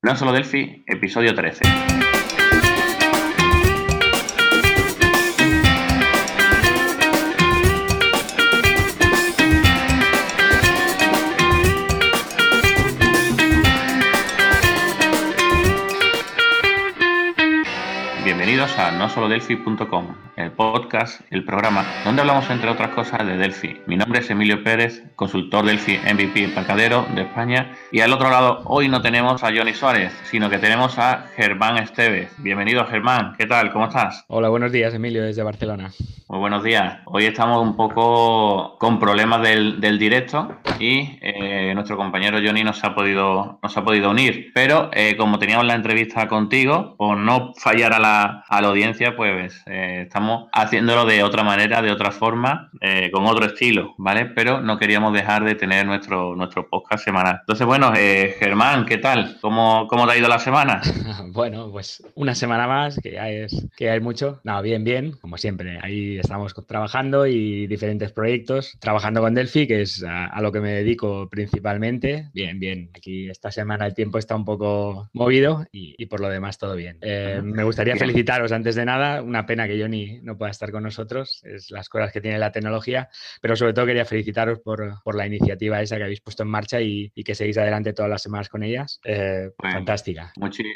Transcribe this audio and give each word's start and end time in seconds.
No 0.00 0.14
solo 0.14 0.30
Delphi, 0.30 0.84
episodio 0.86 1.34
13. 1.34 1.64
Bienvenidos 18.58 18.84
a 18.84 18.90
nosolodelphi.com, 18.90 20.16
el 20.34 20.50
podcast, 20.50 21.20
el 21.30 21.44
programa, 21.44 21.86
donde 22.04 22.22
hablamos 22.22 22.50
entre 22.50 22.68
otras 22.68 22.88
cosas 22.88 23.24
de 23.24 23.36
Delphi. 23.36 23.82
Mi 23.86 23.96
nombre 23.96 24.18
es 24.18 24.28
Emilio 24.30 24.64
Pérez, 24.64 25.04
consultor 25.14 25.64
Delphi 25.64 25.96
MVP 25.98 26.42
Embarcadero 26.42 27.06
de 27.14 27.22
España. 27.22 27.76
Y 27.92 28.00
al 28.00 28.12
otro 28.12 28.28
lado, 28.30 28.62
hoy 28.64 28.88
no 28.88 29.00
tenemos 29.00 29.44
a 29.44 29.52
Johnny 29.54 29.74
Suárez, 29.74 30.12
sino 30.24 30.50
que 30.50 30.58
tenemos 30.58 30.98
a 30.98 31.26
Germán 31.36 31.76
Esteves. 31.76 32.32
Bienvenido, 32.38 32.84
Germán. 32.86 33.36
¿Qué 33.38 33.46
tal? 33.46 33.72
¿Cómo 33.72 33.86
estás? 33.86 34.24
Hola, 34.26 34.48
buenos 34.48 34.72
días, 34.72 34.92
Emilio, 34.92 35.22
desde 35.22 35.44
Barcelona. 35.44 35.92
Muy 36.26 36.40
buenos 36.40 36.62
días. 36.62 36.98
Hoy 37.06 37.26
estamos 37.26 37.62
un 37.62 37.76
poco 37.76 38.76
con 38.78 38.98
problemas 38.98 39.40
del, 39.40 39.98
directo 39.98 40.58
y 40.78 41.18
eh, 41.22 41.72
nuestro 41.74 41.96
compañero 41.96 42.38
Johnny 42.44 42.64
nos 42.64 42.84
ha 42.84 42.94
podido, 42.94 43.58
nos 43.62 43.76
ha 43.76 43.84
podido 43.84 44.10
unir. 44.10 44.50
Pero 44.52 44.90
eh, 44.92 45.16
como 45.16 45.38
teníamos 45.38 45.64
la 45.64 45.74
entrevista 45.74 46.28
contigo, 46.28 46.96
por 46.98 47.16
no 47.16 47.54
fallar 47.56 47.94
a 47.94 47.98
la, 47.98 48.44
a 48.48 48.60
la 48.60 48.68
audiencia, 48.68 49.16
pues 49.16 49.62
eh, 49.66 50.02
estamos 50.06 50.48
haciéndolo 50.52 51.04
de 51.04 51.22
otra 51.22 51.42
manera, 51.42 51.82
de 51.82 51.90
otra 51.90 52.10
forma, 52.10 52.70
con 53.12 53.26
otro 53.26 53.46
estilo, 53.46 53.94
¿vale? 53.98 54.26
Pero 54.26 54.60
no 54.60 54.78
queríamos 54.78 55.12
dejar 55.12 55.44
de 55.44 55.54
tener 55.54 55.86
nuestro, 55.86 56.34
nuestro 56.34 56.68
podcast 56.68 57.04
semanal. 57.04 57.38
Entonces, 57.40 57.66
bueno, 57.66 57.92
Germán, 57.94 58.86
¿qué 58.86 58.98
tal? 58.98 59.38
¿Cómo, 59.40 59.86
¿Cómo 59.88 60.06
te 60.06 60.12
ha 60.12 60.18
ido 60.18 60.28
la 60.28 60.38
semana? 60.38 60.80
bueno, 61.32 61.70
pues 61.70 62.02
una 62.14 62.34
semana 62.34 62.66
más, 62.66 62.98
que 63.02 63.12
ya 63.12 63.28
es 63.28 63.66
que 63.76 63.90
hay 63.90 64.00
mucho. 64.00 64.40
No, 64.44 64.60
bien, 64.62 64.84
bien, 64.84 65.12
como 65.12 65.36
siempre. 65.38 65.78
Ahí 65.82 66.18
estamos 66.18 66.54
trabajando 66.66 67.26
y 67.26 67.66
diferentes 67.66 68.12
proyectos, 68.12 68.76
trabajando 68.80 69.20
con 69.20 69.34
Delphi, 69.34 69.66
que 69.66 69.82
es 69.82 70.04
a, 70.06 70.40
lo 70.40 70.52
que 70.52 70.60
me 70.60 70.72
dedico 70.72 71.28
principalmente. 71.28 72.30
Bien, 72.32 72.58
bien. 72.58 72.90
Aquí 72.94 73.28
esta 73.28 73.50
semana 73.50 73.86
el 73.86 73.94
tiempo 73.94 74.18
está 74.18 74.34
un 74.36 74.44
poco 74.44 75.08
movido 75.12 75.66
y, 75.72 76.06
por 76.06 76.20
lo 76.20 76.28
demás 76.28 76.58
todo 76.58 76.74
bien. 76.74 76.98
Eh, 77.02 77.40
me 77.42 77.64
gustaría 77.64 77.96
felicitaros 78.38 78.52
antes 78.52 78.74
de 78.74 78.84
nada. 78.84 79.22
Una 79.22 79.46
pena 79.46 79.66
que 79.66 79.80
Johnny 79.80 80.20
no 80.22 80.36
pueda 80.36 80.50
estar 80.50 80.70
con 80.70 80.82
nosotros. 80.82 81.42
Es 81.44 81.70
las 81.70 81.88
cosas 81.88 82.12
que 82.12 82.20
tiene 82.20 82.38
la 82.38 82.52
tecnología, 82.52 83.08
pero 83.40 83.56
sobre 83.56 83.72
todo 83.72 83.86
quería 83.86 84.04
felicitaros 84.04 84.60
por, 84.60 85.02
por 85.02 85.14
la 85.14 85.26
iniciativa 85.26 85.80
esa 85.80 85.96
que 85.96 86.04
habéis 86.04 86.20
puesto 86.20 86.42
en 86.42 86.48
marcha 86.50 86.80
y, 86.80 87.10
que 87.24 87.34
seguís 87.34 87.58
adelante 87.58 87.92
todas 87.92 88.10
las 88.10 88.22
semanas 88.22 88.48
con 88.48 88.62
ellas. 88.62 89.00
Eh, 89.04 89.50
fantástica. 89.58 90.32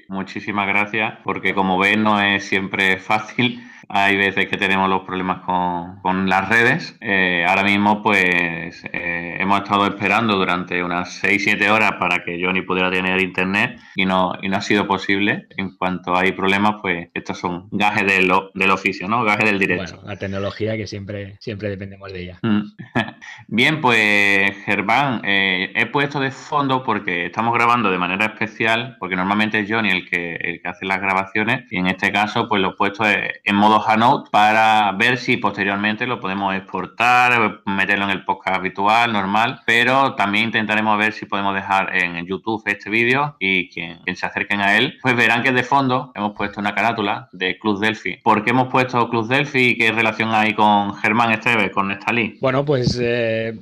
muchísimas 0.08 0.68
gracias, 0.68 1.14
porque 1.24 1.54
como 1.54 1.78
ven 1.78 2.02
no 2.02 2.20
es 2.20 2.44
siempre 2.44 2.98
fácil 2.98 3.60
hay 3.94 4.16
veces 4.16 4.46
que 4.46 4.56
tenemos 4.56 4.88
los 4.88 5.02
problemas 5.02 5.42
con, 5.42 6.28
las 6.28 6.48
redes. 6.48 6.96
Eh, 7.00 7.44
ahora 7.46 7.62
mismo, 7.62 8.02
pues, 8.02 8.82
eh, 8.90 9.36
hemos 9.38 9.60
estado 9.60 9.86
esperando 9.86 10.36
durante 10.36 10.82
unas 10.82 11.22
6-7 11.22 11.68
horas 11.70 11.92
para 11.98 12.24
que 12.24 12.40
Johnny 12.42 12.62
pudiera 12.62 12.90
tener 12.90 13.20
internet 13.20 13.78
y 13.94 14.06
no, 14.06 14.32
y 14.40 14.48
no 14.48 14.56
ha 14.56 14.60
sido 14.62 14.86
posible. 14.86 15.46
En 15.58 15.76
cuanto 15.76 16.16
hay 16.16 16.32
problemas, 16.32 16.76
pues, 16.80 17.10
estos 17.12 17.38
son 17.38 17.51
gajes 17.70 18.06
del, 18.06 18.32
del 18.54 18.70
oficio, 18.70 19.08
¿no? 19.08 19.24
Gajes 19.24 19.46
del 19.46 19.58
directo. 19.58 19.96
Bueno, 19.96 20.08
la 20.08 20.16
tecnología 20.16 20.76
que 20.76 20.86
siempre, 20.86 21.36
siempre 21.40 21.68
dependemos 21.68 22.12
de 22.12 22.22
ella. 22.22 22.38
Mm. 22.42 22.62
Bien, 23.48 23.80
pues, 23.80 24.56
Germán, 24.64 25.20
eh, 25.24 25.72
he 25.74 25.86
puesto 25.86 26.20
de 26.20 26.30
fondo 26.30 26.82
porque 26.82 27.26
estamos 27.26 27.54
grabando 27.54 27.90
de 27.90 27.98
manera 27.98 28.26
especial, 28.26 28.96
porque 28.98 29.16
normalmente 29.16 29.60
es 29.60 29.70
Johnny 29.70 29.90
el 29.90 30.08
que, 30.08 30.60
hace 30.64 30.86
las 30.86 31.00
grabaciones 31.00 31.70
y 31.70 31.78
en 31.78 31.86
este 31.86 32.12
caso, 32.12 32.48
pues, 32.48 32.62
lo 32.62 32.70
he 32.70 32.74
puesto 32.74 33.04
en 33.06 33.56
modo 33.56 33.82
Hanout 33.86 34.30
para 34.30 34.92
ver 34.92 35.18
si 35.18 35.36
posteriormente 35.36 36.06
lo 36.06 36.20
podemos 36.20 36.54
exportar, 36.54 37.62
meterlo 37.66 38.04
en 38.04 38.10
el 38.10 38.24
podcast 38.24 38.56
habitual, 38.56 39.12
normal, 39.12 39.60
pero 39.66 40.14
también 40.14 40.46
intentaremos 40.46 40.98
ver 40.98 41.12
si 41.12 41.26
podemos 41.26 41.54
dejar 41.54 41.94
en 41.96 42.24
YouTube 42.26 42.62
este 42.66 42.90
vídeo 42.90 43.36
y 43.38 43.68
quien, 43.68 44.00
se 44.14 44.26
acerquen 44.26 44.60
a 44.60 44.76
él, 44.76 44.98
pues 45.02 45.16
verán 45.16 45.42
que 45.42 45.52
de 45.52 45.62
fondo 45.62 46.12
hemos 46.14 46.32
puesto 46.32 46.60
una 46.60 46.74
carátula 46.74 47.28
de 47.32 47.58
Club 47.58 47.80
Delphi. 47.80 48.18
¿Por 48.22 48.44
qué 48.44 48.50
hemos 48.50 48.68
puesto 48.68 49.08
Club 49.08 49.26
Delphi 49.26 49.70
y 49.70 49.78
qué 49.78 49.92
relación 49.92 50.30
hay 50.32 50.54
con 50.54 50.94
Germán 50.96 51.32
Esteves, 51.32 51.70
con 51.70 51.88
Nestalí? 51.88 52.38
Bueno, 52.40 52.64
pues 52.64 52.98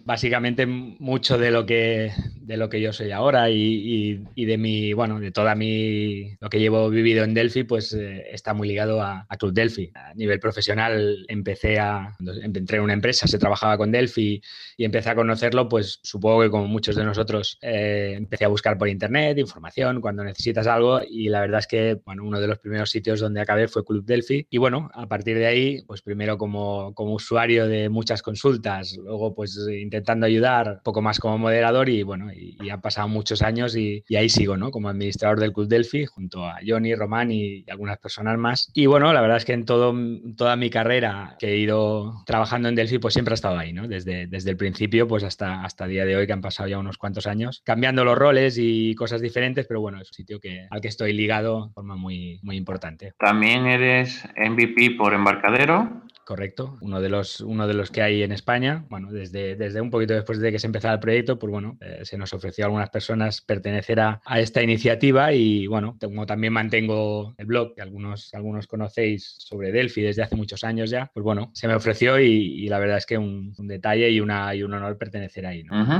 básicamente 0.04 0.66
mucho 0.66 1.38
de 1.38 1.50
lo 1.50 1.66
que 1.66 2.12
de 2.50 2.56
lo 2.56 2.68
que 2.68 2.80
yo 2.80 2.92
soy 2.92 3.12
ahora 3.12 3.48
y, 3.48 4.24
de 4.34 4.58
mi, 4.58 4.92
bueno, 4.92 5.20
de 5.20 5.30
toda 5.30 5.54
mi, 5.54 6.36
lo 6.40 6.50
que 6.50 6.58
llevo 6.58 6.90
vivido 6.90 7.22
en 7.22 7.32
Delphi, 7.32 7.62
pues 7.62 7.92
eh, 7.92 8.24
está 8.32 8.54
muy 8.54 8.66
ligado 8.66 9.00
a, 9.00 9.24
a 9.28 9.36
Club 9.36 9.52
Delphi. 9.52 9.92
A 9.94 10.14
nivel 10.14 10.40
profesional 10.40 11.24
empecé 11.28 11.78
a, 11.78 12.16
entré 12.42 12.78
en 12.78 12.82
una 12.82 12.92
empresa, 12.92 13.28
se 13.28 13.38
trabajaba 13.38 13.78
con 13.78 13.92
Delphi 13.92 14.42
y 14.76 14.84
empecé 14.84 15.10
a 15.10 15.14
conocerlo, 15.14 15.68
pues 15.68 16.00
supongo 16.02 16.42
que 16.42 16.50
como 16.50 16.66
muchos 16.66 16.96
de 16.96 17.04
nosotros 17.04 17.56
eh, 17.62 18.14
empecé 18.16 18.46
a 18.46 18.48
buscar 18.48 18.76
por 18.76 18.88
internet 18.88 19.38
información 19.38 20.00
cuando 20.00 20.24
necesitas 20.24 20.66
algo 20.66 21.00
y 21.08 21.28
la 21.28 21.40
verdad 21.42 21.60
es 21.60 21.68
que, 21.68 22.00
bueno, 22.04 22.24
uno 22.24 22.40
de 22.40 22.48
los 22.48 22.58
primeros 22.58 22.90
sitios 22.90 23.20
donde 23.20 23.40
acabé 23.40 23.68
fue 23.68 23.84
Club 23.84 24.04
Delphi 24.04 24.48
y 24.50 24.58
bueno, 24.58 24.90
a 24.94 25.06
partir 25.06 25.38
de 25.38 25.46
ahí, 25.46 25.82
pues 25.86 26.02
primero 26.02 26.36
como, 26.36 26.94
como 26.94 27.14
usuario 27.14 27.68
de 27.68 27.88
muchas 27.88 28.22
consultas, 28.22 28.96
luego 28.96 29.36
pues 29.40 29.58
intentando 29.70 30.26
ayudar, 30.26 30.82
poco 30.84 31.00
más 31.00 31.18
como 31.18 31.38
moderador 31.38 31.88
y 31.88 32.02
bueno, 32.02 32.30
y, 32.30 32.68
han 32.68 32.82
pasado 32.82 33.08
muchos 33.08 33.40
años 33.40 33.74
y, 33.74 34.04
ahí 34.14 34.28
sigo, 34.28 34.58
¿no? 34.58 34.70
Como 34.70 34.90
administrador 34.90 35.40
del 35.40 35.54
Club 35.54 35.66
Delphi 35.66 36.04
junto 36.04 36.44
a 36.44 36.58
Johnny, 36.64 36.94
Román 36.94 37.30
y, 37.30 37.64
y 37.66 37.70
algunas 37.70 37.96
personas 37.96 38.36
más. 38.36 38.70
Y 38.74 38.84
bueno, 38.84 39.14
la 39.14 39.22
verdad 39.22 39.38
es 39.38 39.46
que 39.46 39.54
en 39.54 39.64
todo 39.64 39.94
toda 40.36 40.56
mi 40.56 40.68
carrera 40.68 41.36
que 41.38 41.54
he 41.54 41.56
ido 41.56 42.22
trabajando 42.26 42.68
en 42.68 42.74
Delphi, 42.74 42.98
pues 42.98 43.14
siempre 43.14 43.32
ha 43.32 43.34
estado 43.36 43.56
ahí, 43.56 43.72
¿no? 43.72 43.88
Desde, 43.88 44.26
desde 44.26 44.50
el 44.50 44.58
principio, 44.58 45.08
pues 45.08 45.24
hasta, 45.24 45.64
hasta 45.64 45.86
día 45.86 46.04
de 46.04 46.16
hoy, 46.16 46.26
que 46.26 46.34
han 46.34 46.42
pasado 46.42 46.68
ya 46.68 46.78
unos 46.78 46.98
cuantos 46.98 47.26
años, 47.26 47.62
cambiando 47.64 48.04
los 48.04 48.18
roles 48.18 48.58
y 48.58 48.94
cosas 48.94 49.22
diferentes, 49.22 49.66
pero 49.66 49.80
bueno, 49.80 50.02
es 50.02 50.10
un 50.10 50.14
sitio 50.14 50.38
que, 50.38 50.66
al 50.68 50.82
que 50.82 50.88
estoy 50.88 51.14
ligado 51.14 51.68
de 51.68 51.72
forma 51.72 51.96
muy, 51.96 52.40
muy 52.42 52.58
importante. 52.58 53.14
También 53.18 53.64
eres 53.64 54.22
MVP 54.36 54.96
por 54.98 55.14
embarcadero 55.14 56.02
correcto, 56.30 56.78
uno 56.80 57.00
de 57.00 57.08
los, 57.08 57.40
uno 57.40 57.66
de 57.66 57.74
los 57.74 57.90
que 57.90 58.02
hay 58.02 58.22
en 58.22 58.30
España. 58.30 58.84
Bueno, 58.88 59.10
desde, 59.10 59.56
desde 59.56 59.80
un 59.80 59.90
poquito 59.90 60.14
después 60.14 60.38
de 60.38 60.52
que 60.52 60.60
se 60.60 60.68
empezara 60.68 60.94
el 60.94 61.00
proyecto, 61.00 61.40
pues 61.40 61.50
bueno, 61.50 61.76
eh, 61.80 62.02
se 62.04 62.16
nos 62.16 62.32
ofreció 62.32 62.64
a 62.64 62.66
algunas 62.66 62.88
personas 62.88 63.40
pertenecer 63.40 63.98
a, 63.98 64.20
esta 64.36 64.62
iniciativa 64.62 65.32
y 65.32 65.66
bueno, 65.66 65.96
como 66.00 66.26
también 66.26 66.52
mantengo 66.52 67.34
el 67.36 67.46
blog 67.46 67.74
que 67.74 67.82
algunos, 67.82 68.32
algunos 68.32 68.68
conocéis 68.68 69.34
sobre 69.38 69.72
Delphi 69.72 70.02
desde 70.02 70.22
hace 70.22 70.36
muchos 70.36 70.62
años 70.62 70.88
ya, 70.88 71.10
pues 71.12 71.24
bueno, 71.24 71.50
se 71.52 71.66
me 71.66 71.74
ofreció 71.74 72.20
y, 72.20 72.68
la 72.68 72.78
verdad 72.78 72.98
es 72.98 73.06
que 73.06 73.18
un, 73.18 73.52
un, 73.58 73.66
detalle 73.66 74.08
y, 74.08 74.20
una, 74.20 74.54
y 74.54 74.62
un 74.62 74.72
honor 74.72 74.96
pertenecer 74.98 75.46
ahí. 75.46 75.64
¿no? 75.64 75.98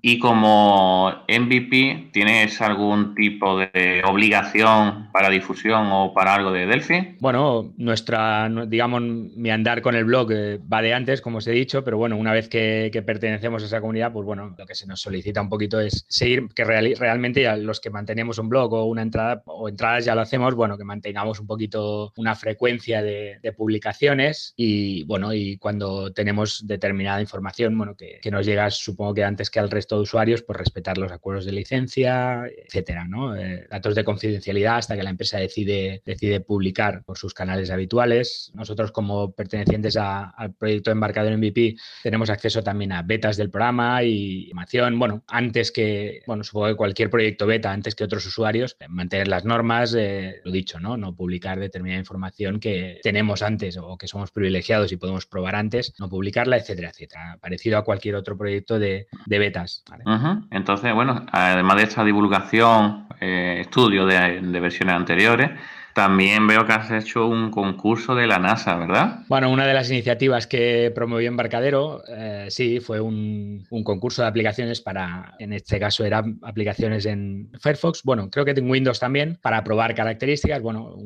Y 0.00 0.20
como 0.20 1.12
MVP, 1.28 2.10
¿tienes 2.12 2.60
algún 2.60 3.16
tipo 3.16 3.58
de 3.58 4.02
obligación 4.04 5.10
para 5.12 5.28
difusión 5.28 5.88
o 5.90 6.14
para 6.14 6.34
algo 6.34 6.52
de 6.52 6.66
Delphi? 6.66 7.16
Bueno, 7.18 7.72
nuestra, 7.76 8.48
digamos, 8.68 9.02
mi 9.02 9.50
andar 9.56 9.82
con 9.82 9.94
el 9.94 10.04
blog 10.04 10.30
eh, 10.32 10.60
va 10.72 10.82
de 10.82 10.94
antes, 10.94 11.20
como 11.20 11.38
os 11.38 11.46
he 11.46 11.52
dicho, 11.52 11.82
pero 11.82 11.98
bueno, 11.98 12.16
una 12.16 12.32
vez 12.32 12.48
que, 12.48 12.90
pertenecemos 13.06 13.62
a 13.62 13.66
esa 13.66 13.80
comunidad, 13.80 14.12
pues 14.12 14.24
bueno, 14.24 14.54
lo 14.56 14.66
que 14.66 14.74
se 14.74 14.86
nos 14.86 15.00
solicita 15.00 15.40
un 15.40 15.48
poquito 15.48 15.80
es 15.80 16.04
seguir, 16.08 16.48
que 16.54 16.64
realmente 16.64 17.42
ya 17.42 17.56
los 17.56 17.80
que 17.80 17.90
mantenemos 17.90 18.38
un 18.38 18.48
blog 18.48 18.72
o 18.72 18.84
una 18.84 19.02
entrada 19.02 19.42
o 19.46 19.68
entradas 19.68 20.04
ya 20.04 20.14
lo 20.14 20.20
hacemos, 20.20 20.54
bueno, 20.54 20.76
que 20.78 20.84
mantengamos 20.84 21.40
un 21.40 21.46
poquito 21.46 22.12
una 22.16 22.34
frecuencia 22.34 23.02
de, 23.02 23.40
publicaciones 23.56 24.52
y 24.56 25.04
bueno, 25.04 25.32
y 25.32 25.56
cuando 25.56 26.12
tenemos 26.12 26.66
determinada 26.66 27.20
información, 27.20 27.76
bueno, 27.78 27.96
que, 27.96 28.20
nos 28.30 28.44
llega, 28.44 28.70
supongo 28.70 29.14
que 29.14 29.24
antes 29.24 29.50
que 29.50 29.60
al 29.60 29.70
resto 29.70 29.96
de 29.96 30.02
usuarios, 30.02 30.42
pues 30.42 30.58
respetar 30.58 30.98
los 30.98 31.12
acuerdos 31.12 31.46
de 31.46 31.52
licencia, 31.52 32.44
etcétera, 32.46 33.06
¿no? 33.08 33.36
Eh, 33.36 33.66
datos 33.70 33.94
de 33.94 34.04
confidencialidad 34.04 34.76
hasta 34.76 34.96
que 34.96 35.02
la 35.02 35.10
empresa 35.10 35.38
decide, 35.38 36.02
decide 36.04 36.40
publicar 36.40 37.04
por 37.04 37.16
sus 37.16 37.32
canales 37.32 37.70
habituales. 37.70 38.50
Nosotros 38.52 38.92
como 38.92 39.32
pertenecientes 39.46 39.96
al 39.96 40.54
proyecto 40.54 40.90
Embarcador 40.90 41.36
MVP, 41.36 41.76
tenemos 42.02 42.30
acceso 42.30 42.62
también 42.62 42.92
a 42.92 43.02
betas 43.02 43.36
del 43.36 43.50
programa 43.50 44.02
y 44.02 44.44
información, 44.44 44.98
bueno, 44.98 45.22
antes 45.28 45.70
que, 45.70 46.22
bueno, 46.26 46.44
supongo 46.44 46.68
que 46.68 46.74
cualquier 46.74 47.10
proyecto 47.10 47.46
beta, 47.46 47.72
antes 47.72 47.94
que 47.94 48.04
otros 48.04 48.26
usuarios, 48.26 48.76
mantener 48.88 49.28
las 49.28 49.44
normas, 49.44 49.94
eh, 49.96 50.40
lo 50.44 50.50
dicho, 50.50 50.80
¿no? 50.80 50.96
No 50.96 51.14
publicar 51.14 51.58
determinada 51.58 52.00
información 52.00 52.60
que 52.60 53.00
tenemos 53.02 53.42
antes 53.42 53.76
o 53.76 53.96
que 53.96 54.08
somos 54.08 54.30
privilegiados 54.30 54.92
y 54.92 54.96
podemos 54.96 55.26
probar 55.26 55.54
antes, 55.54 55.94
no 55.98 56.08
publicarla, 56.08 56.56
etcétera, 56.56 56.90
etcétera. 56.90 57.38
Parecido 57.40 57.78
a 57.78 57.84
cualquier 57.84 58.16
otro 58.16 58.36
proyecto 58.36 58.78
de, 58.78 59.06
betas. 59.26 59.84
Entonces, 60.50 60.94
bueno, 60.94 61.26
además 61.30 61.76
de 61.76 61.82
esta 61.82 62.04
divulgación, 62.04 63.06
eh, 63.20 63.58
estudio 63.60 64.06
de 64.06 64.60
versiones 64.60 64.94
anteriores, 64.94 65.50
también 65.96 66.46
veo 66.46 66.66
que 66.66 66.74
has 66.74 66.90
hecho 66.90 67.26
un 67.26 67.50
concurso 67.50 68.14
de 68.14 68.26
la 68.26 68.38
NASA, 68.38 68.76
¿verdad? 68.76 69.20
Bueno, 69.28 69.50
una 69.50 69.66
de 69.66 69.72
las 69.72 69.90
iniciativas 69.90 70.46
que 70.46 70.92
promovió 70.94 71.26
Embarcadero, 71.26 72.02
eh, 72.06 72.48
sí, 72.50 72.80
fue 72.80 73.00
un, 73.00 73.64
concurso 73.82 74.20
de 74.20 74.28
aplicaciones 74.28 74.82
para, 74.82 75.34
en 75.38 75.54
este 75.54 75.80
caso 75.80 76.04
eran 76.04 76.38
aplicaciones 76.42 77.06
en 77.06 77.50
Firefox, 77.62 78.02
bueno, 78.02 78.28
creo 78.28 78.44
que 78.44 78.50
en 78.50 78.70
Windows 78.70 79.00
también, 79.00 79.38
para 79.40 79.64
probar 79.64 79.94
características. 79.94 80.60
Bueno, 80.60 80.96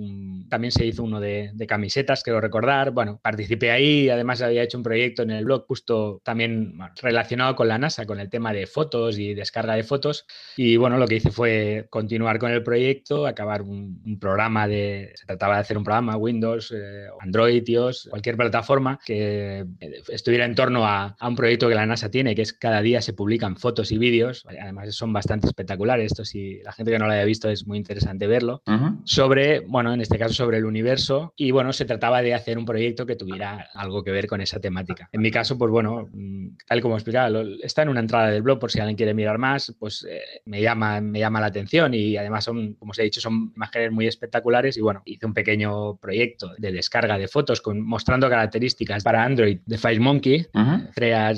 también 0.51 0.73
se 0.73 0.85
hizo 0.85 1.05
uno 1.05 1.21
de, 1.21 1.53
camisetas, 1.69 2.23
quiero 2.23 2.41
recordar. 2.41 2.91
Bueno, 2.91 3.21
participé 3.23 3.71
ahí, 3.71 4.11
además 4.11 4.43
había 4.43 4.63
hecho 4.63 4.77
un 4.77 4.83
proyecto 4.83 5.23
en 5.23 5.31
el 5.31 5.45
blog 5.45 5.67
justo 5.67 6.21
también 6.25 6.75
relacionado 7.01 7.55
con 7.55 7.69
la 7.69 7.79
NASA, 7.79 8.05
con 8.05 8.19
el 8.19 8.29
tema 8.29 8.53
de 8.53 8.67
fotos 8.67 9.19
y 9.19 9.35
descarga 9.35 9.75
de 9.75 9.85
fotos. 9.85 10.27
Y 10.57 10.77
bueno, 10.77 10.99
lo 10.99 11.07
que 11.07 11.17
hice 11.17 11.31
fue 11.31 11.87
continuar 11.89 12.39
con 12.39 12.51
el 12.51 12.63
proyecto, 12.63 13.27
acabar 13.27 13.63
un, 13.63 14.19
programa 14.21 14.67
de, 14.67 14.80
se 15.15 15.27
trataba 15.27 15.55
de 15.55 15.61
hacer 15.61 15.79
un 15.79 15.85
programa 15.85 16.17
Windows, 16.17 16.73
eh, 16.77 17.07
Android, 17.21 17.67
iOS, 17.67 18.09
cualquier 18.11 18.37
plataforma 18.37 18.99
que 19.05 19.67
eh, 19.81 20.03
estuviera 20.09 20.45
en 20.45 20.55
torno 20.55 20.87
a, 20.87 21.17
un 21.21 21.37
proyecto 21.37 21.69
que 21.69 21.75
la 21.75 21.87
NASA 21.87 22.11
tiene, 22.11 22.35
que 22.35 22.43
es 22.43 22.53
cada 22.53 22.83
día 22.83 23.01
se 23.03 23.13
publican 23.13 23.57
fotos 23.57 23.93
y 23.93 23.99
vídeos, 23.99 24.45
además 24.49 24.95
son 24.95 25.13
bastante 25.13 25.47
espectaculares, 25.47 26.07
esto 26.07 26.25
si 26.25 26.61
la 26.63 26.73
gente 26.73 26.93
que 26.93 26.99
no 26.99 27.07
lo 27.07 27.13
haya 27.13 27.25
visto 27.25 27.49
es 27.49 27.67
muy 27.67 27.79
interesante 27.79 28.27
verlo, 28.27 28.63
sobre, 29.05 29.61
bueno, 29.61 29.93
en 29.93 30.01
este 30.01 30.19
caso 30.19 30.35
sobre 30.35 30.59
el 30.59 30.65
universo, 30.65 31.33
y 31.37 31.51
bueno, 31.51 31.73
se 31.73 31.85
trataba 31.85 32.23
de 32.23 32.35
hacer 32.35 32.59
un 32.59 32.65
proyecto 32.65 33.07
que 33.07 33.17
tuviera 33.17 33.69
algo 33.75 34.03
que 34.03 34.11
ver 34.11 34.27
con 34.27 34.41
esa 34.41 34.61
temática. 34.61 35.09
En 35.13 35.21
mi 35.21 35.31
caso, 35.31 35.59
pues 35.59 35.71
bueno, 35.71 36.09
mm, 36.13 36.57
tal 36.67 36.81
como 36.81 36.97
explicaba, 36.97 37.31
está 37.63 37.83
en 37.83 37.89
una 37.89 38.01
entrada 38.01 38.31
del 38.31 38.43
blog 38.43 38.59
por 38.59 38.71
si 38.71 38.81
alguien 38.81 38.97
quiere 38.97 39.15
mirar 39.15 39.39
más, 39.39 39.75
pues 39.79 40.07
eh, 40.09 40.21
me, 40.45 40.61
llama, 40.61 41.01
me 41.01 41.19
llama 41.19 41.41
la 41.41 41.47
atención. 41.47 41.95
Y 41.95 42.17
además 42.17 42.45
son, 42.45 42.75
como 42.75 42.91
os 42.91 42.99
he 42.99 43.05
dicho, 43.05 43.21
son 43.21 43.53
imágenes 43.55 43.93
muy 43.93 44.07
espectaculares 44.07 44.70
y 44.77 44.81
bueno, 44.81 45.03
hice 45.05 45.27
un 45.27 45.35
pequeño 45.35 45.97
proyecto 45.97 46.53
de 46.59 46.73
descarga 46.73 47.19
de 47.19 47.29
fotos 47.29 47.61
con, 47.61 47.81
mostrando 47.81 48.29
características 48.29 49.03
para 49.05 49.25
Android 49.25 49.59
de 49.65 49.79
FileMonkey, 49.79 50.47
uh 50.55 50.81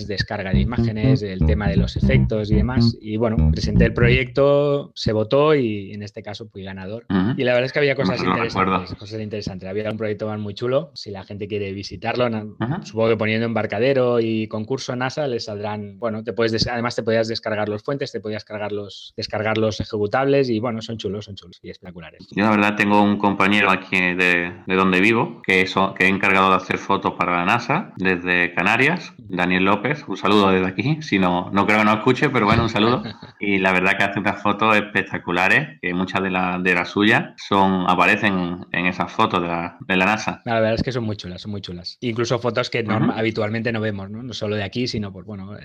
descarga 0.06 0.52
de 0.52 0.60
imágenes, 0.60 1.22
el 1.22 1.44
tema 1.46 1.68
de 1.68 1.76
los 1.76 1.96
efectos 1.96 2.50
y 2.50 2.56
demás. 2.56 2.96
Y 3.00 3.16
bueno, 3.16 3.36
presenté 3.50 3.86
el 3.86 3.94
proyecto, 3.94 4.92
se 4.94 5.12
votó 5.12 5.54
y 5.54 5.92
en 5.92 6.02
este 6.02 6.22
caso 6.22 6.48
fui 6.48 6.62
ganador. 6.62 7.06
Y 7.36 7.44
la 7.44 7.52
verdad 7.52 7.66
es 7.66 7.72
que 7.72 7.78
había 7.78 7.94
cosas 7.94 8.22
interesantes, 8.22 8.94
cosas 8.94 9.20
interesantes. 9.20 9.68
Había 9.68 9.90
un 9.90 9.96
proyecto 9.96 10.26
más 10.26 10.38
muy 10.38 10.54
chulo. 10.54 10.90
Si 10.94 11.10
la 11.10 11.24
gente 11.24 11.48
quiere 11.48 11.72
visitarlo, 11.72 12.28
supongo 12.82 13.08
que 13.08 13.16
poniendo 13.16 13.46
embarcadero 13.46 14.20
y 14.20 14.48
concurso 14.48 14.94
NASA 14.96 15.26
les 15.26 15.44
saldrán, 15.44 15.98
bueno, 15.98 16.22
te 16.24 16.32
puedes 16.32 16.52
además 16.68 16.96
te 16.96 17.02
podías 17.02 17.28
descargar 17.28 17.68
los 17.68 17.82
fuentes, 17.82 18.12
te 18.12 18.20
podías 18.20 18.44
cargar 18.44 18.72
los, 18.72 19.14
descargar 19.16 19.58
los 19.58 19.80
ejecutables 19.80 20.48
y 20.48 20.60
bueno, 20.60 20.82
son 20.82 20.98
chulos, 20.98 21.24
son 21.26 21.34
chulos 21.34 21.58
y 21.62 21.70
espectaculares. 21.70 22.26
Yo 22.30 22.44
la 22.44 22.50
verdad 22.50 22.76
tengo 22.76 23.02
un 23.02 23.18
compañero 23.22 23.70
aquí 23.70 23.96
de, 23.96 24.52
de 24.66 24.74
donde 24.74 25.00
vivo 25.00 25.40
que, 25.42 25.62
es, 25.62 25.74
que 25.96 26.04
he 26.04 26.08
encargado 26.08 26.50
de 26.50 26.56
hacer 26.56 26.76
fotos 26.76 27.14
para 27.14 27.36
la 27.36 27.44
NASA 27.46 27.92
desde 27.96 28.52
Canarias, 28.52 29.14
Daniel 29.16 29.64
López, 29.64 30.04
un 30.06 30.16
saludo 30.16 30.50
desde 30.50 30.66
aquí, 30.66 31.00
si 31.00 31.18
no, 31.18 31.48
no 31.52 31.64
creo 31.64 31.78
que 31.78 31.84
no 31.84 31.94
escuche, 31.94 32.28
pero 32.28 32.44
bueno, 32.46 32.64
un 32.64 32.68
saludo. 32.68 33.02
Y 33.40 33.58
la 33.58 33.72
verdad 33.72 33.96
que 33.98 34.04
hace 34.04 34.20
unas 34.20 34.40
fotos 34.40 34.76
espectaculares, 34.76 35.80
que 35.80 35.92
muchas 35.94 36.22
de, 36.22 36.30
las 36.30 36.62
de 36.62 36.74
las 36.74 36.90
suyas 36.90 37.32
son, 37.36 37.90
aparecen 37.90 38.64
en 38.70 38.86
esas 38.86 39.10
fotos 39.10 39.42
de 39.42 39.48
la, 39.48 39.76
de 39.80 39.96
la 39.96 40.04
NASA. 40.04 40.42
La 40.44 40.54
verdad 40.54 40.74
es 40.74 40.82
que 40.84 40.92
son 40.92 41.02
muy 41.02 41.16
chulas, 41.16 41.42
son 41.42 41.50
muy 41.50 41.60
chulas. 41.60 41.98
Incluso 42.00 42.38
fotos 42.38 42.70
que 42.70 42.84
habitualmente 43.16 43.72
no 43.72 43.80
vemos, 43.80 44.10
¿no? 44.10 44.22
No 44.22 44.32
solo 44.32 44.54
de 44.54 44.62
aquí, 44.62 44.86
sino 44.86 45.12
pues 45.12 45.26
bueno, 45.26 45.56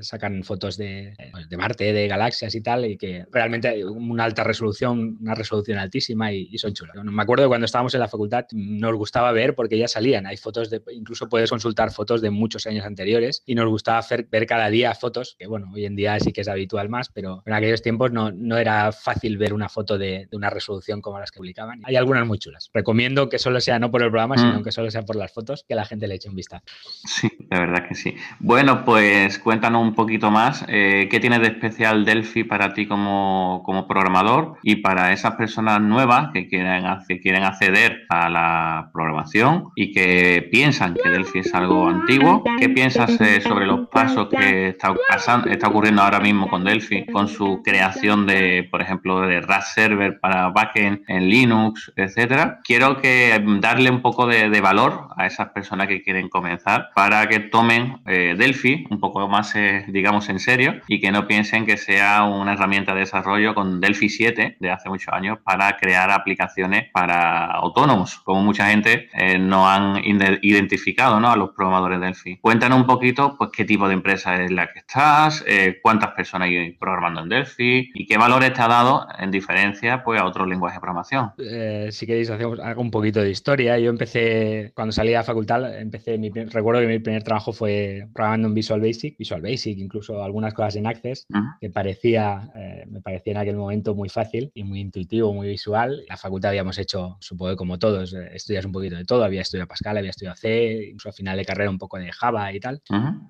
sacan 0.00 0.44
fotos 0.44 0.76
de, 0.76 1.14
pues, 1.32 1.48
de, 1.48 1.56
Marte, 1.56 1.92
de 1.92 2.06
galaxias 2.06 2.54
y 2.54 2.60
tal, 2.60 2.84
y 2.84 2.96
que 2.96 3.24
realmente 3.32 3.68
hay 3.68 3.82
una 3.82 4.24
alta 4.24 4.44
resolución, 4.44 5.18
una 5.20 5.34
resolución 5.34 5.78
altísima 5.78 6.32
y, 6.32 6.56
son 6.58 6.72
chulas. 6.72 6.93
Me 7.02 7.22
acuerdo 7.22 7.42
de 7.42 7.48
cuando 7.48 7.64
estábamos 7.64 7.94
en 7.94 8.00
la 8.00 8.08
facultad, 8.08 8.44
nos 8.52 8.94
gustaba 8.94 9.32
ver 9.32 9.54
porque 9.54 9.78
ya 9.78 9.88
salían, 9.88 10.26
hay 10.26 10.36
fotos 10.36 10.70
de, 10.70 10.82
incluso 10.92 11.28
puedes 11.28 11.50
consultar 11.50 11.90
fotos 11.90 12.20
de 12.20 12.30
muchos 12.30 12.66
años 12.66 12.84
anteriores 12.84 13.42
y 13.46 13.54
nos 13.54 13.68
gustaba 13.68 13.98
hacer, 13.98 14.26
ver 14.30 14.46
cada 14.46 14.68
día 14.70 14.94
fotos, 14.94 15.36
que 15.38 15.46
bueno, 15.46 15.70
hoy 15.74 15.86
en 15.86 15.96
día 15.96 16.18
sí 16.20 16.32
que 16.32 16.42
es 16.42 16.48
habitual 16.48 16.88
más, 16.88 17.08
pero 17.08 17.42
en 17.46 17.52
aquellos 17.52 17.82
tiempos 17.82 18.12
no, 18.12 18.30
no 18.30 18.56
era 18.56 18.92
fácil 18.92 19.38
ver 19.38 19.52
una 19.52 19.68
foto 19.68 19.98
de, 19.98 20.28
una 20.32 20.50
resolución 20.50 21.00
como 21.00 21.18
las 21.18 21.30
que 21.30 21.38
publicaban. 21.38 21.80
Hay 21.84 21.96
algunas 21.96 22.26
muy 22.26 22.38
chulas. 22.38 22.70
Recomiendo 22.72 23.28
que 23.28 23.38
solo 23.38 23.60
sea 23.60 23.78
no 23.78 23.90
por 23.90 24.02
el 24.02 24.10
programa, 24.10 24.36
sino 24.36 24.60
mm. 24.60 24.62
que 24.62 24.72
solo 24.72 24.90
sea 24.90 25.02
por 25.02 25.16
las 25.16 25.32
fotos, 25.32 25.64
que 25.68 25.74
la 25.74 25.84
gente 25.84 26.06
le 26.06 26.14
eche 26.14 26.28
un 26.28 26.36
vistazo. 26.36 26.64
Sí, 27.04 27.30
la 27.50 27.60
verdad 27.60 27.88
que 27.88 27.94
sí. 27.94 28.14
Bueno, 28.40 28.84
pues 28.84 29.38
cuéntanos 29.38 29.82
un 29.82 29.94
poquito 29.94 30.30
más. 30.30 30.64
Eh, 30.68 31.08
¿Qué 31.10 31.20
tiene 31.20 31.38
de 31.38 31.48
especial 31.48 32.04
Delphi 32.04 32.44
para 32.44 32.74
ti 32.74 32.86
como, 32.86 33.62
como 33.64 33.86
programador 33.86 34.56
y 34.62 34.76
para 34.76 35.12
esas 35.12 35.36
personas 35.36 35.80
nuevas 35.80 36.30
que 36.32 36.48
quieren, 36.48 36.82
que 36.82 36.83
quieren 37.20 37.42
acceder 37.42 38.03
a 38.08 38.28
la 38.28 38.90
programación 38.92 39.70
y 39.74 39.92
que 39.92 40.48
piensan 40.50 40.94
que 40.94 41.08
Delphi 41.08 41.40
es 41.40 41.54
algo 41.54 41.88
antiguo? 41.88 42.42
¿Qué 42.58 42.68
piensas 42.68 43.20
eh, 43.20 43.40
sobre 43.40 43.66
los 43.66 43.88
pasos 43.88 44.28
que 44.28 44.68
está, 44.68 44.94
pasando, 45.08 45.48
está 45.48 45.68
ocurriendo 45.68 46.02
ahora 46.02 46.20
mismo 46.20 46.48
con 46.48 46.64
Delphi, 46.64 47.06
con 47.06 47.28
su 47.28 47.62
creación 47.62 48.26
de, 48.26 48.68
por 48.70 48.82
ejemplo, 48.82 49.20
de 49.22 49.40
RAS 49.40 49.72
Server 49.74 50.18
para 50.20 50.48
backend 50.48 51.02
en 51.08 51.28
Linux, 51.28 51.92
etcétera? 51.96 52.60
Quiero 52.64 53.00
que 53.00 53.42
darle 53.60 53.90
un 53.90 54.02
poco 54.02 54.26
de, 54.26 54.54
valor 54.64 55.08
a 55.16 55.26
esas 55.26 55.50
personas 55.50 55.88
que 55.88 56.02
quieren 56.02 56.30
comenzar 56.30 56.88
para 56.94 57.28
que 57.28 57.40
tomen 57.40 58.00
eh, 58.06 58.34
Delphi 58.38 58.86
un 58.88 58.98
poco 58.98 59.28
más, 59.28 59.54
eh, 59.56 59.84
digamos, 59.88 60.28
en 60.30 60.38
serio 60.38 60.76
y 60.88 61.00
que 61.00 61.12
no 61.12 61.26
piensen 61.26 61.66
que 61.66 61.76
sea 61.76 62.24
una 62.24 62.54
herramienta 62.54 62.94
de 62.94 63.00
desarrollo 63.00 63.54
con 63.54 63.80
Delphi 63.80 64.08
7 64.08 64.56
de 64.58 64.70
hace 64.70 64.88
muchos 64.88 65.12
años 65.12 65.38
para 65.44 65.76
crear 65.76 66.10
aplicaciones 66.10 66.90
para 66.92 67.46
autónomos, 67.46 67.93
como 68.24 68.42
mucha 68.42 68.68
gente 68.68 69.08
no 69.38 69.68
han 69.68 70.00
identificado 70.04 71.20
¿no? 71.20 71.30
a 71.30 71.36
los 71.36 71.50
programadores 71.50 72.00
Delphi. 72.00 72.38
Cuéntanos 72.38 72.78
un 72.78 72.86
poquito 72.86 73.36
pues, 73.36 73.50
qué 73.52 73.64
tipo 73.64 73.88
de 73.88 73.94
empresa 73.94 74.42
es 74.42 74.50
la 74.50 74.72
que 74.72 74.80
estás, 74.80 75.44
eh, 75.46 75.78
cuántas 75.82 76.12
personas 76.12 76.48
hay 76.48 76.72
programando 76.72 77.22
en 77.22 77.28
Delphi 77.28 77.90
y 77.94 78.06
qué 78.06 78.18
valores 78.18 78.52
te 78.52 78.62
ha 78.62 78.68
dado 78.68 79.06
en 79.18 79.30
diferencia 79.30 80.02
pues, 80.04 80.20
a 80.20 80.24
otros 80.24 80.48
lenguajes 80.48 80.76
de 80.76 80.80
programación. 80.80 81.32
Eh, 81.38 81.88
si 81.90 82.06
queréis, 82.06 82.30
hacemos 82.30 82.58
un 82.76 82.90
poquito 82.90 83.20
de 83.20 83.30
historia. 83.30 83.78
Yo 83.78 83.90
empecé, 83.90 84.72
cuando 84.74 84.92
salí 84.92 85.14
a 85.14 85.18
la 85.18 85.24
facultad, 85.24 85.78
empecé, 85.78 86.18
mi, 86.18 86.30
recuerdo 86.30 86.80
que 86.80 86.86
mi 86.86 86.98
primer 86.98 87.22
trabajo 87.22 87.52
fue 87.52 88.08
programando 88.12 88.48
en 88.48 88.54
Visual 88.54 88.80
Basic, 88.80 89.16
Visual 89.18 89.42
Basic, 89.42 89.78
incluso 89.78 90.22
algunas 90.22 90.54
cosas 90.54 90.76
en 90.76 90.86
Access, 90.86 91.26
que 91.60 91.70
parecía, 91.70 92.50
eh, 92.54 92.84
me 92.88 93.00
parecía 93.00 93.32
en 93.32 93.38
aquel 93.38 93.56
momento 93.56 93.94
muy 93.94 94.08
fácil 94.08 94.50
y 94.54 94.64
muy 94.64 94.80
intuitivo, 94.80 95.32
muy 95.32 95.48
visual. 95.48 96.00
En 96.00 96.06
la 96.08 96.16
facultad 96.16 96.50
habíamos 96.50 96.78
hecho, 96.78 97.16
supongo 97.20 97.56
como 97.56 97.78
todos, 97.84 98.14
estudias 98.32 98.64
un 98.64 98.72
poquito 98.72 98.96
de 98.96 99.04
todo, 99.04 99.24
había 99.24 99.42
estudiado 99.42 99.68
Pascal, 99.68 99.98
había 99.98 100.08
estudiado 100.08 100.36
C, 100.36 100.86
incluso 100.86 101.10
al 101.10 101.14
final 101.14 101.36
de 101.36 101.44
carrera 101.44 101.68
un 101.68 101.76
poco 101.76 101.98
de 101.98 102.10
Java 102.10 102.50
y 102.50 102.60
tal. 102.60 102.80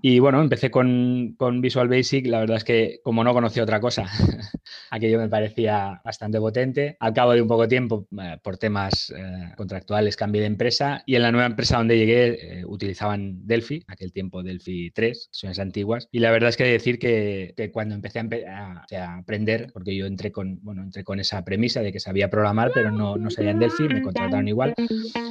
Y 0.00 0.20
bueno, 0.20 0.40
empecé 0.40 0.70
con, 0.70 1.34
con, 1.36 1.60
Visual 1.60 1.88
Basic. 1.88 2.24
La 2.28 2.38
verdad 2.38 2.58
es 2.58 2.64
que 2.64 3.00
como 3.02 3.24
no 3.24 3.32
conocía 3.32 3.64
otra 3.64 3.80
cosa, 3.80 4.06
aquello 4.90 5.18
me 5.18 5.28
parecía 5.28 6.00
bastante 6.04 6.38
potente. 6.38 6.96
Al 7.00 7.12
cabo 7.12 7.32
de 7.32 7.42
un 7.42 7.48
poco 7.48 7.66
tiempo, 7.66 8.06
eh, 8.22 8.38
por 8.44 8.56
temas 8.56 9.12
eh, 9.16 9.52
contractuales, 9.56 10.16
cambié 10.16 10.42
de 10.42 10.46
empresa 10.46 11.02
y 11.04 11.16
en 11.16 11.23
la 11.23 11.32
nueva 11.32 11.46
empresa 11.46 11.78
donde 11.78 11.99
llegué 11.99 12.61
eh, 12.61 12.64
utilizaban 12.64 13.44
Delphi, 13.44 13.82
aquel 13.88 14.12
tiempo 14.12 14.44
Delphi 14.44 14.92
3, 14.92 15.30
versiones 15.32 15.58
antiguas. 15.58 16.08
Y 16.12 16.20
la 16.20 16.30
verdad 16.30 16.50
es 16.50 16.56
que 16.56 16.64
decir 16.64 17.00
que, 17.00 17.54
que 17.56 17.73
cuando 17.73 17.96
empecé 17.96 18.20
a, 18.20 18.84
a, 18.88 19.18
aprender, 19.18 19.70
porque 19.73 19.96
yo 19.96 20.06
entré 20.06 20.30
con, 20.30 20.61
bueno, 20.62 20.84
entré 20.84 21.02
con 21.02 21.18
esa 21.18 21.44
premisa 21.44 21.80
de 21.80 21.92
que 21.92 21.99
sabía 21.99 22.30
programar, 22.30 22.70
pero 22.73 22.92
no, 22.92 23.16
no 23.16 23.30
sabía 23.30 23.50
en 23.50 23.58
Delphi, 23.58 23.88
me 23.88 24.02
contrataron 24.02 24.43
igual. 24.48 24.74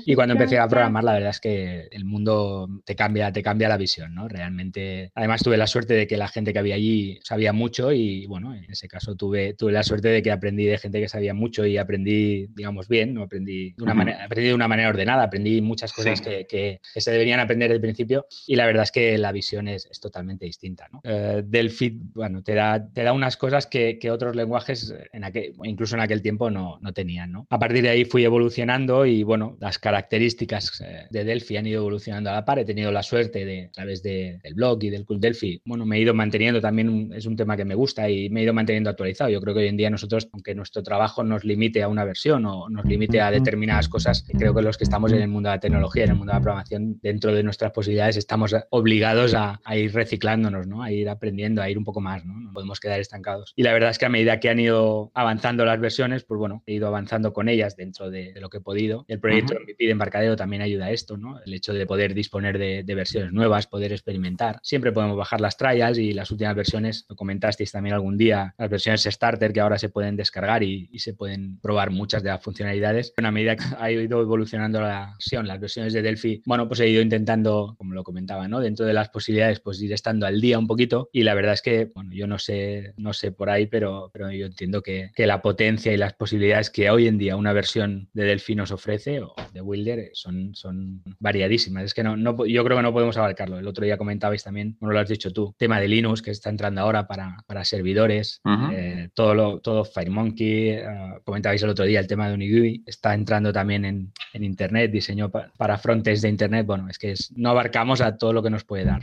Y 0.05 0.15
cuando 0.15 0.34
empecé 0.34 0.58
a 0.60 0.67
programar, 0.67 1.03
la 1.03 1.13
verdad 1.13 1.29
es 1.29 1.39
que 1.39 1.88
el 1.91 2.05
mundo 2.05 2.67
te 2.86 2.96
cambia, 2.96 3.32
te 3.32 3.43
cambia 3.43 3.70
la 3.70 3.77
visión, 3.77 4.13
¿no? 4.13 4.27
Realmente, 4.27 5.12
además 5.15 5.43
tuve 5.43 5.58
la 5.58 5.67
suerte 5.67 5.93
de 5.93 6.08
que 6.08 6.17
la 6.17 6.27
gente 6.27 6.53
que 6.53 6.60
había 6.60 6.75
allí 6.75 7.20
sabía 7.24 7.53
mucho 7.53 7.91
y 7.91 8.25
bueno, 8.25 8.53
en 8.53 8.70
ese 8.70 8.88
caso 8.88 9.15
tuve, 9.15 9.53
tuve 9.53 9.72
la 9.72 9.84
suerte 9.84 10.10
de 10.10 10.22
que 10.22 10.32
aprendí 10.32 10.65
de 10.65 10.77
gente 10.77 11.00
que 11.00 11.10
sabía 11.10 11.34
mucho 11.34 11.65
y 11.65 11.77
aprendí, 11.77 12.48
digamos, 12.48 12.88
bien, 12.88 13.13
¿no? 13.13 13.24
Aprendí 13.24 13.72
de 13.72 13.84
una, 13.84 13.93
manera, 13.93 14.25
aprendí 14.25 14.48
de 14.50 14.53
una 14.53 14.67
manera 14.67 14.89
ordenada, 14.89 15.24
aprendí 15.24 15.62
muchas 15.62 15.93
cosas 15.93 16.22
que, 16.22 16.46
que, 16.48 16.79
se 16.96 17.12
deberían 17.12 17.39
aprender 17.39 17.70
desde 17.70 17.75
el 17.75 17.82
principio 17.82 18.27
y 18.48 18.55
la 18.55 18.65
verdad 18.65 18.84
es 18.84 18.91
que 18.91 19.17
la 19.17 19.32
visión 19.32 19.67
es, 19.67 19.86
es 19.86 20.00
totalmente 20.00 20.46
distinta, 20.46 20.88
¿no? 20.91 21.01
Eh, 21.03 21.43
Delphi, 21.46 22.00
bueno, 22.13 22.43
te 22.43 22.53
da, 22.53 22.88
te 22.91 23.03
da 23.03 23.13
unas 23.13 23.38
cosas 23.38 23.67
que, 23.67 24.00
que 24.00 24.12
otros 24.12 24.36
lenguajes, 24.36 24.93
en 25.12 25.24
aquel, 25.24 25.53
incluso 25.63 25.96
en 25.96 26.01
aquel 26.01 26.22
tiempo, 26.22 26.50
no, 26.50 26.79
no 26.82 26.93
tenían, 26.93 27.32
¿no? 27.32 27.48
A 27.50 27.60
partir 27.60 27.84
de 27.84 27.89
ahí 27.89 28.05
fui 28.05 28.24
evolucionando 28.24 29.03
y 29.06 29.24
bueno, 29.24 29.58
las 29.60 29.80
características 29.80 30.82
eh, 30.82 31.08
de 31.10 31.24
Delphi 31.24 31.58
han 31.58 31.68
ido 31.68 31.82
evolucionando 31.82 32.30
a 32.30 32.34
la 32.34 32.46
par. 32.46 32.60
He 32.60 32.66
tenido 32.66 32.92
la 32.92 33.04
suerte 33.04 33.46
de, 33.46 33.66
a 33.66 33.72
través 33.72 34.04
de, 34.04 34.40
del 34.44 34.54
blog 34.54 34.84
y 34.84 34.90
del 34.90 35.06
Cool 35.06 35.20
Delphi, 35.20 35.62
bueno, 35.66 35.86
me 35.86 35.98
he 35.98 36.02
ido 36.02 36.14
manteniendo 36.14 36.62
también, 36.62 37.12
es 37.14 37.26
un 37.26 37.36
tema 37.36 37.58
que 37.58 37.66
me 37.66 37.76
gusta 37.76 38.10
y 38.10 38.30
me 38.30 38.42
he 38.42 38.44
ido 38.44 38.54
manteniendo 38.54 38.90
actualizado. 38.90 39.30
Yo 39.30 39.42
creo 39.42 39.54
que 39.54 39.62
hoy 39.62 39.68
en 39.68 39.78
día 39.78 39.90
nosotros, 39.90 40.30
aunque 40.32 40.56
nuestro 40.56 40.84
trabajo 40.84 41.24
nos 41.24 41.44
limite 41.44 41.84
a 41.84 41.88
una 41.88 42.04
versión 42.04 42.46
o 42.46 42.70
nos 42.70 42.86
limite 42.86 43.22
a 43.22 43.32
determinadas 43.32 43.90
cosas, 43.90 44.26
creo 44.38 44.54
que 44.54 44.62
los 44.62 44.78
que 44.78 44.84
estamos 44.84 45.12
en 45.12 45.22
el 45.22 45.28
mundo 45.28 45.50
de 45.50 45.56
la 45.56 45.60
tecnología, 45.60 46.04
en 46.04 46.12
el 46.12 46.16
mundo 46.18 46.32
de 46.32 46.40
la 46.40 46.42
programación, 46.42 47.00
dentro 47.02 47.34
de 47.34 47.44
nuestras 47.44 47.72
posibilidades, 47.72 48.18
estamos 48.18 48.56
obligados 48.70 49.34
a, 49.36 49.60
ir 49.76 49.94
reciclándonos, 49.94 50.68
¿no? 50.68 50.84
A 50.84 50.92
ir 50.92 51.10
aprendiendo, 51.10 51.62
a 51.62 51.70
ir 51.70 51.78
un 51.78 51.84
poco 51.84 52.02
más, 52.02 52.26
¿no? 52.26 52.40
No 52.40 52.54
podemos 52.54 52.80
quedar 52.80 53.00
estancados. 53.00 53.54
Y 53.56 53.64
la 53.64 53.74
verdad 53.74 53.90
es 53.90 53.98
que 53.98 54.06
a 54.06 54.10
medida 54.10 54.40
que 54.40 54.50
han 54.50 54.60
ido 54.60 55.12
avanzando 55.14 55.66
las 55.66 55.80
versiones, 55.80 56.24
pues 56.24 56.38
bueno, 56.38 56.64
he 56.66 56.74
ido 56.74 56.88
avanzando 56.88 57.34
con 57.34 57.50
ellas 57.50 57.76
dentro 57.76 58.10
de, 58.10 58.34
lo 58.40 58.50
que 58.50 58.58
he 58.58 58.62
podido. 58.62 58.93
El 59.08 59.20
proyecto 59.20 59.56
MVP 59.56 59.86
de 59.86 59.92
embarcadero 59.92 60.36
también 60.36 60.62
ayuda 60.62 60.86
a 60.86 60.92
esto, 60.92 61.18
¿no? 61.18 61.40
El 61.46 61.54
hecho 61.54 61.74
de 61.74 61.86
poder 61.86 62.14
disponer 62.14 62.58
de, 62.58 62.84
versiones 62.94 63.34
nuevas, 63.34 63.68
poder 63.68 63.92
experimentar. 63.92 64.60
Siempre 64.62 64.92
podemos 64.92 65.18
bajar 65.18 65.42
las 65.42 65.58
trials 65.58 65.98
y 65.98 66.14
las 66.14 66.30
últimas 66.32 66.56
versiones, 66.56 67.06
lo 67.10 67.16
comentasteis 67.16 67.72
también 67.72 67.96
algún 67.96 68.18
día, 68.18 68.54
las 68.58 68.70
versiones 68.70 69.04
starter 69.04 69.52
que 69.52 69.60
ahora 69.60 69.78
se 69.78 69.90
pueden 69.90 70.16
descargar 70.16 70.64
y, 70.64 70.90
se 71.04 71.14
pueden 71.14 71.60
probar 71.60 71.92
muchas 71.92 72.24
de 72.24 72.30
las 72.30 72.42
funcionalidades. 72.42 73.14
A 73.18 73.32
medida 73.32 73.56
que 73.56 73.64
ha 73.78 73.92
ido 73.92 74.22
evolucionando 74.22 74.80
la 74.80 75.14
versión, 75.18 75.48
las 75.48 75.60
versiones 75.60 75.92
de 75.92 76.02
Delphi, 76.02 76.42
bueno, 76.46 76.68
pues 76.68 76.80
he 76.80 76.88
ido 76.88 77.02
intentando, 77.02 77.76
como 77.78 77.94
lo 77.94 78.04
comentaba, 78.04 78.48
¿no? 78.48 78.62
Dentro 78.62 78.86
de 78.86 78.94
las 78.94 79.10
posibilidades, 79.10 79.60
pues 79.60 79.82
ir 79.82 79.92
estando 79.92 80.26
al 80.26 80.40
día 80.40 80.60
un 80.60 80.68
poquito 80.68 81.10
y 81.12 81.24
la 81.24 81.34
verdad 81.34 81.54
es 81.54 81.62
que, 81.62 81.92
bueno, 81.94 82.12
yo 82.14 82.28
no 82.28 82.40
sé, 82.40 82.94
no 82.98 83.12
sé 83.12 83.32
por 83.32 83.50
ahí, 83.50 83.66
pero, 83.66 84.12
pero 84.14 84.32
yo 84.32 84.46
entiendo 84.46 84.82
que, 84.82 85.12
que 85.16 85.28
la 85.28 85.42
potencia 85.42 85.92
y 85.92 85.98
las 85.98 86.14
posibilidades 86.14 86.70
que 86.70 86.90
hoy 86.90 87.08
en 87.08 87.18
día 87.18 87.36
una 87.36 87.54
versión 87.54 88.10
de 88.14 88.24
Delphi 88.26 88.56
nos 88.56 88.72
ofrece 88.72 88.83
o 88.86 89.36
de 89.54 89.62
Wilder 89.62 90.10
son, 90.13 90.54
son 90.56 91.02
variadísimas. 91.20 91.86
Es 91.86 91.94
que 91.94 92.04
no, 92.04 92.18
no, 92.18 92.46
yo 92.46 92.63
creo 92.63 92.78
que 92.78 92.84
no 92.84 92.94
podemos 92.94 93.18
abarcarlo. 93.18 93.60
El 93.60 93.68
otro 93.68 93.86
día 93.86 93.98
comentabais 93.98 94.44
también, 94.44 94.74
como 94.80 94.92
lo 94.92 95.00
has 95.00 95.10
dicho 95.10 95.32
tú, 95.32 95.56
tema 95.58 95.80
de 95.80 95.88
Linux 95.88 96.22
que 96.22 96.32
está 96.32 96.50
entrando 96.50 96.82
ahora 96.82 97.08
para, 97.08 97.38
para 97.48 97.63
servidores, 97.63 98.42
eh, 98.72 99.10
todo, 99.13 99.36
lo, 99.36 99.60
todo 99.60 99.86
FireMonkey, 99.86 100.80
uh, 100.80 101.24
comentabais 101.24 101.62
el 101.63 101.70
otro 101.70 101.86
día 101.86 102.00
el 102.00 102.08
tema 102.08 102.28
de 102.28 102.36
Unigui, 102.36 102.84
está 102.86 103.13
entrando 103.13 103.54
también 103.54 103.86
en, 103.86 104.12
en 104.34 104.44
Internet, 104.44 104.92
diseño 104.92 105.30
para 105.30 105.78
frontes 105.78 106.22
de 106.22 106.30
Internet. 106.30 106.66
Bueno, 106.66 106.88
es 106.90 106.98
que 106.98 107.13
no 107.36 107.50
abarcamos 107.50 108.02
a 108.02 108.18
todo 108.18 108.34
lo 108.34 108.44
que 108.44 108.50
nos 108.50 108.63
puede 108.63 108.86
dar. 108.86 109.02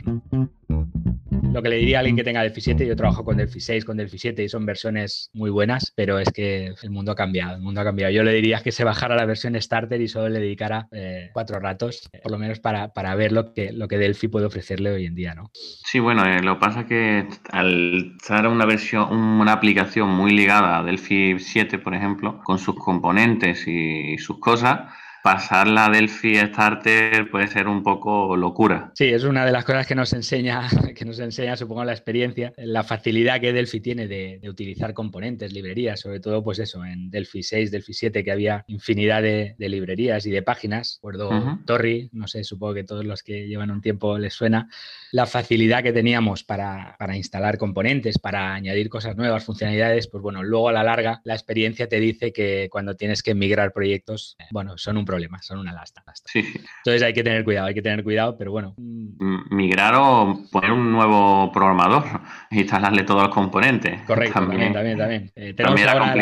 Lo 1.53 1.61
que 1.61 1.67
le 1.67 1.75
diría 1.75 1.97
a 1.97 1.99
alguien 1.99 2.15
que 2.15 2.23
tenga 2.23 2.41
Delphi 2.41 2.61
7, 2.61 2.87
yo 2.87 2.95
trabajo 2.95 3.25
con 3.25 3.35
Delphi 3.35 3.59
6, 3.59 3.83
con 3.83 3.97
Delphi 3.97 4.17
7 4.17 4.41
y 4.41 4.47
son 4.47 4.65
versiones 4.65 5.29
muy 5.33 5.49
buenas, 5.49 5.91
pero 5.93 6.17
es 6.17 6.31
que 6.31 6.73
el 6.81 6.89
mundo 6.91 7.11
ha 7.11 7.15
cambiado, 7.15 7.57
el 7.57 7.61
mundo 7.61 7.81
ha 7.81 7.83
cambiado. 7.83 8.13
Yo 8.13 8.23
le 8.23 8.31
diría 8.31 8.61
que 8.63 8.71
se 8.71 8.85
bajara 8.85 9.17
la 9.17 9.25
versión 9.25 9.61
starter 9.61 9.99
y 9.99 10.07
solo 10.07 10.29
le 10.29 10.39
dedicara 10.39 10.87
eh, 10.93 11.29
cuatro 11.33 11.59
ratos, 11.59 12.09
eh, 12.13 12.21
por 12.23 12.31
lo 12.31 12.37
menos 12.37 12.61
para, 12.61 12.93
para, 12.93 13.13
ver 13.15 13.33
lo 13.33 13.53
que, 13.53 13.73
lo 13.73 13.89
que 13.89 13.97
Delphi 13.97 14.29
puede 14.29 14.45
ofrecerle 14.45 14.91
hoy 14.91 15.05
en 15.05 15.13
día, 15.13 15.35
¿no? 15.35 15.51
Sí, 15.53 15.99
bueno, 15.99 16.25
eh, 16.25 16.41
lo 16.41 16.57
pasa 16.57 16.85
que 16.85 17.27
al 17.51 18.15
estar 18.15 18.47
una 18.47 18.65
versión, 18.65 19.13
una 19.13 19.51
aplicación 19.51 20.07
muy 20.09 20.31
ligada 20.31 20.77
a 20.77 20.83
Delphi 20.83 21.37
7, 21.37 21.79
por 21.79 21.93
ejemplo, 21.93 22.39
con 22.45 22.59
sus 22.59 22.75
componentes 22.75 23.67
y 23.67 24.17
sus 24.19 24.39
cosas, 24.39 24.89
pasarla 25.23 25.85
a 25.85 25.89
Delphi 25.89 26.35
Starter 26.35 27.29
puede 27.29 27.47
ser 27.47 27.67
un 27.67 27.83
poco 27.83 28.35
locura. 28.35 28.91
Sí, 28.95 29.05
es 29.05 29.23
una 29.23 29.45
de 29.45 29.51
las 29.51 29.65
cosas 29.65 29.85
que 29.85 29.95
nos 29.95 30.13
enseña, 30.13 30.67
que 30.95 31.05
nos 31.05 31.19
enseña, 31.19 31.55
supongo, 31.55 31.83
la 31.83 31.93
experiencia, 31.93 32.53
la 32.57 32.83
facilidad 32.83 33.39
que 33.39 33.53
Delphi 33.53 33.79
tiene 33.81 34.07
de, 34.07 34.39
utilizar 34.49 34.93
componentes, 34.93 35.53
librerías, 35.53 35.99
sobre 35.99 36.19
todo, 36.19 36.43
pues 36.43 36.59
eso, 36.59 36.83
en 36.83 37.09
Delphi 37.09 37.43
6, 37.43 37.71
Delphi 37.71 37.93
7, 37.93 38.23
que 38.23 38.31
había 38.31 38.63
infinidad 38.67 39.21
de, 39.21 39.55
librerías 39.57 40.25
y 40.25 40.31
de 40.31 40.41
páginas. 40.41 40.99
Recuerdo 41.01 41.59
Torri, 41.65 42.09
no 42.11 42.27
sé, 42.27 42.43
supongo 42.43 42.73
que 42.73 42.83
todos 42.83 43.05
los 43.05 43.23
que 43.23 43.47
llevan 43.47 43.71
un 43.71 43.81
tiempo 43.81 44.17
les 44.17 44.33
suena, 44.33 44.67
la 45.11 45.25
facilidad 45.25 45.83
que 45.83 45.93
teníamos 45.93 46.43
para, 46.43 46.95
para 46.97 47.15
instalar 47.15 47.57
componentes, 47.57 48.17
para 48.17 48.53
añadir 48.53 48.89
cosas 48.89 49.15
nuevas, 49.15 49.45
funcionalidades, 49.45 50.07
pues 50.07 50.21
bueno, 50.21 50.43
luego 50.43 50.69
a 50.69 50.73
la 50.73 50.83
larga 50.83 51.21
la 51.23 51.33
experiencia 51.33 51.87
te 51.87 51.99
dice 51.99 52.33
que 52.33 52.67
cuando 52.71 52.95
tienes 52.95 53.23
que 53.23 53.35
migrar 53.35 53.73
proyectos, 53.73 54.35
bueno, 54.51 54.77
son 54.77 54.97
un 54.97 55.05
problemas, 55.11 55.45
son 55.45 55.59
una 55.59 55.73
lasta. 55.73 56.03
Entonces 56.33 57.03
hay 57.03 57.13
que 57.13 57.21
tener 57.21 57.43
cuidado, 57.43 57.67
hay 57.67 57.73
que 57.73 57.81
tener 57.81 58.01
cuidado, 58.01 58.37
pero 58.37 58.51
bueno. 58.51 58.73
Migrar 58.77 59.93
o 59.97 60.45
poner 60.49 60.71
un 60.71 60.89
nuevo 60.89 61.51
programador, 61.51 62.03
instalarle 62.49 63.03
todos 63.03 63.23
los 63.23 63.33
componentes. 63.33 64.01
Correcto, 64.03 64.39
también, 64.39 64.71
también, 64.71 64.97
también. 64.97 65.31
Eh, 65.35 65.53
tenemos 65.53 65.81
ahora 65.81 66.15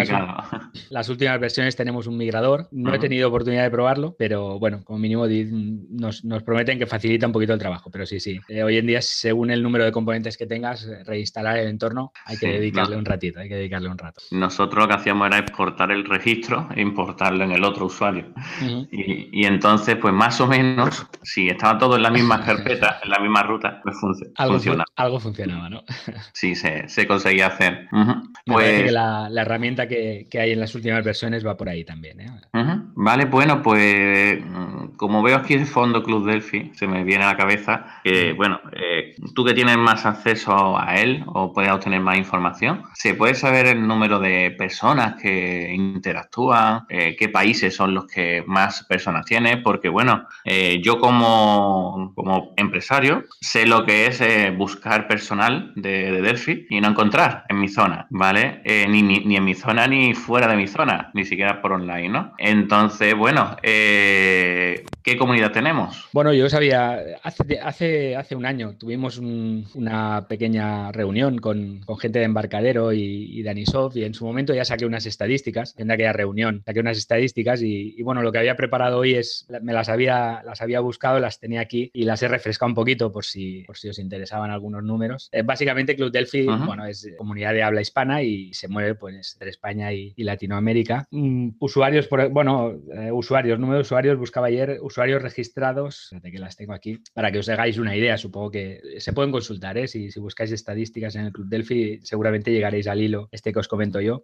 las, 0.90 1.10
últimas 1.10 1.40
versiones 1.40 1.76
tenemos 1.76 2.08
un 2.08 2.18
migrador. 2.18 2.68
No 2.72 2.92
he 2.92 2.98
tenido 2.98 3.30
oportunidad 3.30 3.62
de 3.62 3.70
probarlo, 3.70 4.16
pero 4.18 4.58
bueno, 4.58 4.84
como 4.84 4.98
mínimo 4.98 5.28
nos, 5.28 6.24
prometen 6.44 6.80
que 6.80 6.88
facilita 6.88 7.28
un 7.28 7.34
poquito 7.34 7.54
el 7.54 7.60
trabajo. 7.60 7.92
Pero 7.92 8.08
sí, 8.08 8.20
sí. 8.20 8.40
Eh, 8.48 8.64
hoy 8.64 8.78
en 8.78 8.88
día, 8.88 9.04
según 9.04 9.52
el 9.52 9.62
número 9.62 9.86
de 9.86 9.92
componentes 9.92 10.36
que 10.36 10.48
tengas, 10.48 10.84
eh, 10.86 11.04
reinstalar 11.04 11.60
el 11.60 11.68
entorno, 11.68 12.12
hay 12.26 12.38
que 12.38 12.48
dedicarle 12.48 12.98
un 12.98 13.06
ratito, 13.06 13.40
hay 13.40 13.50
que 13.50 13.56
dedicarle 13.56 13.90
un 13.90 14.00
rato. 14.00 14.22
Nosotros 14.32 14.84
lo 14.84 14.88
que 14.88 14.96
hacíamos 14.96 15.28
era 15.28 15.38
exportar 15.38 15.92
el 15.92 16.06
registro 16.06 16.68
e 16.76 16.82
importarlo 16.82 17.44
en 17.44 17.52
el 17.52 17.64
otro 17.64 17.86
usuario 17.86 18.34
y, 18.92 19.46
entonces, 19.46 19.96
pues 19.96 20.14
más 20.14 20.40
o 20.42 20.48
menos, 20.48 21.06
si 21.24 21.48
estaba 21.50 21.78
todo 21.78 21.96
en 21.96 22.04
la 22.04 22.10
misma 22.10 22.42
carpeta, 22.46 23.00
en 23.04 23.10
la 23.10 23.20
misma 23.20 23.44
ruta, 23.44 23.82
pues 23.84 23.96
algo 24.36 24.54
funcionaba. 24.56 24.86
algo 24.96 25.20
funcionaba, 25.20 25.70
¿no? 25.70 25.84
sí, 26.34 26.56
se, 26.56 27.08
conseguía 27.08 27.48
hacer. 27.48 27.88
Pues... 28.46 28.84
que 28.84 28.92
la, 28.92 29.30
herramienta 29.36 29.88
que, 29.88 30.28
hay 30.34 30.52
en 30.52 30.60
las 30.60 30.74
últimas 30.76 31.04
versiones 31.04 31.46
va 31.46 31.58
por 31.58 31.70
ahí 31.70 31.84
también. 31.84 32.22
¿eh? 32.22 32.32
Vale, 32.96 33.26
bueno, 33.26 33.62
pues 33.62 34.40
como 34.98 35.24
veo 35.24 35.38
aquí 35.38 35.56
de 35.56 35.66
fondo 35.66 36.04
Club 36.04 36.26
Delphi, 36.26 36.72
se 36.76 36.88
me 36.88 37.04
viene 37.04 37.24
a 37.24 37.28
la 37.28 37.38
cabeza 37.38 38.02
que, 38.04 38.34
bueno, 38.34 38.60
eh, 38.74 39.16
tú 39.34 39.46
que 39.46 39.54
tienes 39.54 39.78
más 39.78 40.06
acceso 40.06 40.78
a 40.78 40.96
él 40.96 41.24
o 41.28 41.54
puedes 41.54 41.72
obtener 41.72 42.02
más 42.02 42.18
información, 42.18 42.84
¿se 42.94 43.14
puede 43.14 43.36
saber 43.36 43.68
el 43.68 43.88
número 43.88 44.20
de 44.20 44.52
personas 44.52 45.16
que 45.22 45.72
interactúan? 45.74 46.86
Eh, 46.90 47.16
¿Qué 47.18 47.30
países 47.30 47.76
son 47.76 47.94
los 47.94 48.06
que 48.06 48.44
más 48.46 48.84
personas 48.84 49.26
tiene, 49.26 49.58
porque 49.58 49.90
bueno, 49.90 50.28
eh, 50.44 50.82
yo 50.84 51.00
como, 51.00 52.12
como, 52.16 52.54
empresario 52.58 53.24
sé 53.40 53.66
lo 53.66 53.86
que 53.86 54.08
es 54.08 54.22
eh, 54.22 54.54
buscar 54.56 55.08
personal 55.08 55.72
de, 55.76 56.22
Delphi 56.22 56.68
y 56.70 56.82
no 56.82 56.90
encontrar 56.90 57.46
en 57.50 57.60
mi 57.60 57.70
zona, 57.70 58.08
¿vale? 58.10 58.29
Eh, 58.38 58.86
ni, 58.90 59.02
ni, 59.02 59.36
en 59.36 59.44
mi 59.44 59.54
zona 59.54 59.88
ni 59.88 60.14
fuera 60.14 60.48
de 60.48 60.56
mi 60.56 60.68
zona, 60.68 61.12
ni 61.14 61.26
siquiera 61.26 61.62
por 61.62 61.74
online, 61.74 62.10
¿no? 62.10 62.34
Entonces, 62.38 63.16
bueno, 63.16 63.58
¿qué 63.62 65.18
comunidad 65.18 65.52
tenemos? 65.52 66.08
Bueno, 66.14 66.34
yo 66.34 66.50
sabía, 66.50 67.00
hace, 67.24 67.60
hace, 67.60 68.16
hace 68.16 68.36
un 68.36 68.46
año 68.46 68.76
tuvimos 68.78 69.18
una 69.18 70.26
pequeña 70.28 70.92
reunión 70.92 71.38
con, 71.38 71.82
con, 71.86 71.98
gente 71.98 72.20
de 72.20 72.26
embarcadero 72.26 72.94
y, 72.94 73.38
y 73.38 73.42
de 73.42 73.50
Anisoft 73.50 73.98
y 73.98 74.04
en 74.04 74.14
su 74.14 74.26
momento 74.26 74.54
ya 74.54 74.64
saqué 74.64 74.86
unas 74.86 75.06
estadísticas, 75.06 75.76
en 75.78 75.92
aquella 75.92 76.14
reunión, 76.14 76.64
saqué 76.66 76.80
unas 76.80 76.98
estadísticas 76.98 77.62
y, 77.62 77.96
y 77.98 78.02
bueno, 78.04 78.22
lo 78.22 78.32
que 78.32 78.38
había 78.38 78.56
preparado 78.56 78.70
preparado 78.70 79.00
hoy 79.00 79.16
es, 79.16 79.48
me 79.64 79.74
las 79.74 79.90
había, 79.90 80.44
las 80.46 80.62
había 80.62 80.80
buscado, 80.80 81.20
las 81.20 81.40
tenía 81.40 81.60
aquí 81.60 81.90
y 81.92 82.04
las 82.04 82.22
he 82.22 82.28
refrescado 82.28 82.70
un 82.70 82.76
poquito 82.76 83.12
por 83.12 83.26
si, 83.26 83.64
por 83.64 83.78
si 83.78 83.90
os 83.90 83.98
interesaban 83.98 84.52
algunos 84.52 84.84
números. 84.84 85.28
Eh, 85.32 85.42
básicamente 85.42 85.96
Club 85.96 86.12
Delphi, 86.12 86.46
bueno, 86.46 86.86
es 86.86 87.10
comunidad 87.18 87.54
de 87.54 87.64
habla 87.64 87.82
hispana 87.82 88.19
y 88.24 88.54
se 88.54 88.68
mueve 88.68 88.96
pues 88.96 89.34
entre 89.34 89.50
España 89.50 89.94
y, 89.94 90.14
Latinoamérica. 90.18 91.08
Mm, 91.12 91.52
usuarios, 91.60 92.08
por, 92.08 92.30
bueno, 92.30 92.74
eh, 92.94 93.12
usuarios, 93.12 93.60
número 93.60 93.78
de 93.78 93.82
usuarios, 93.82 94.18
buscaba 94.18 94.48
ayer 94.48 94.80
usuarios 94.82 95.22
registrados, 95.22 96.08
fíjate 96.10 96.32
que 96.32 96.40
las 96.40 96.56
tengo 96.56 96.74
aquí, 96.74 97.00
para 97.14 97.32
que 97.32 97.40
os 97.40 97.50
hagáis 97.50 97.78
una 97.78 97.96
idea, 97.96 98.18
supongo 98.18 98.52
que 98.52 98.82
se 98.98 99.14
pueden 99.14 99.32
consultar, 99.32 99.78
¿eh? 99.78 99.88
si, 99.88 100.10
buscáis 100.20 100.52
estadísticas 100.52 101.16
en 101.16 101.26
el 101.26 101.32
Club 101.32 101.48
Delphi, 101.48 102.00
seguramente 102.04 102.52
llegaréis 102.52 102.88
al 102.88 103.02
hilo 103.02 103.30
este 103.32 103.54
que 103.54 103.60
os 103.60 103.68
comento 103.68 104.02
yo. 104.02 104.24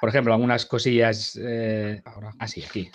Por 0.00 0.08
ejemplo, 0.08 0.32
algunas 0.32 0.66
cosillas, 0.66 1.38
ahora, 2.04 2.32
así, 2.38 2.62
ah, 2.62 2.66
aquí, 2.68 2.90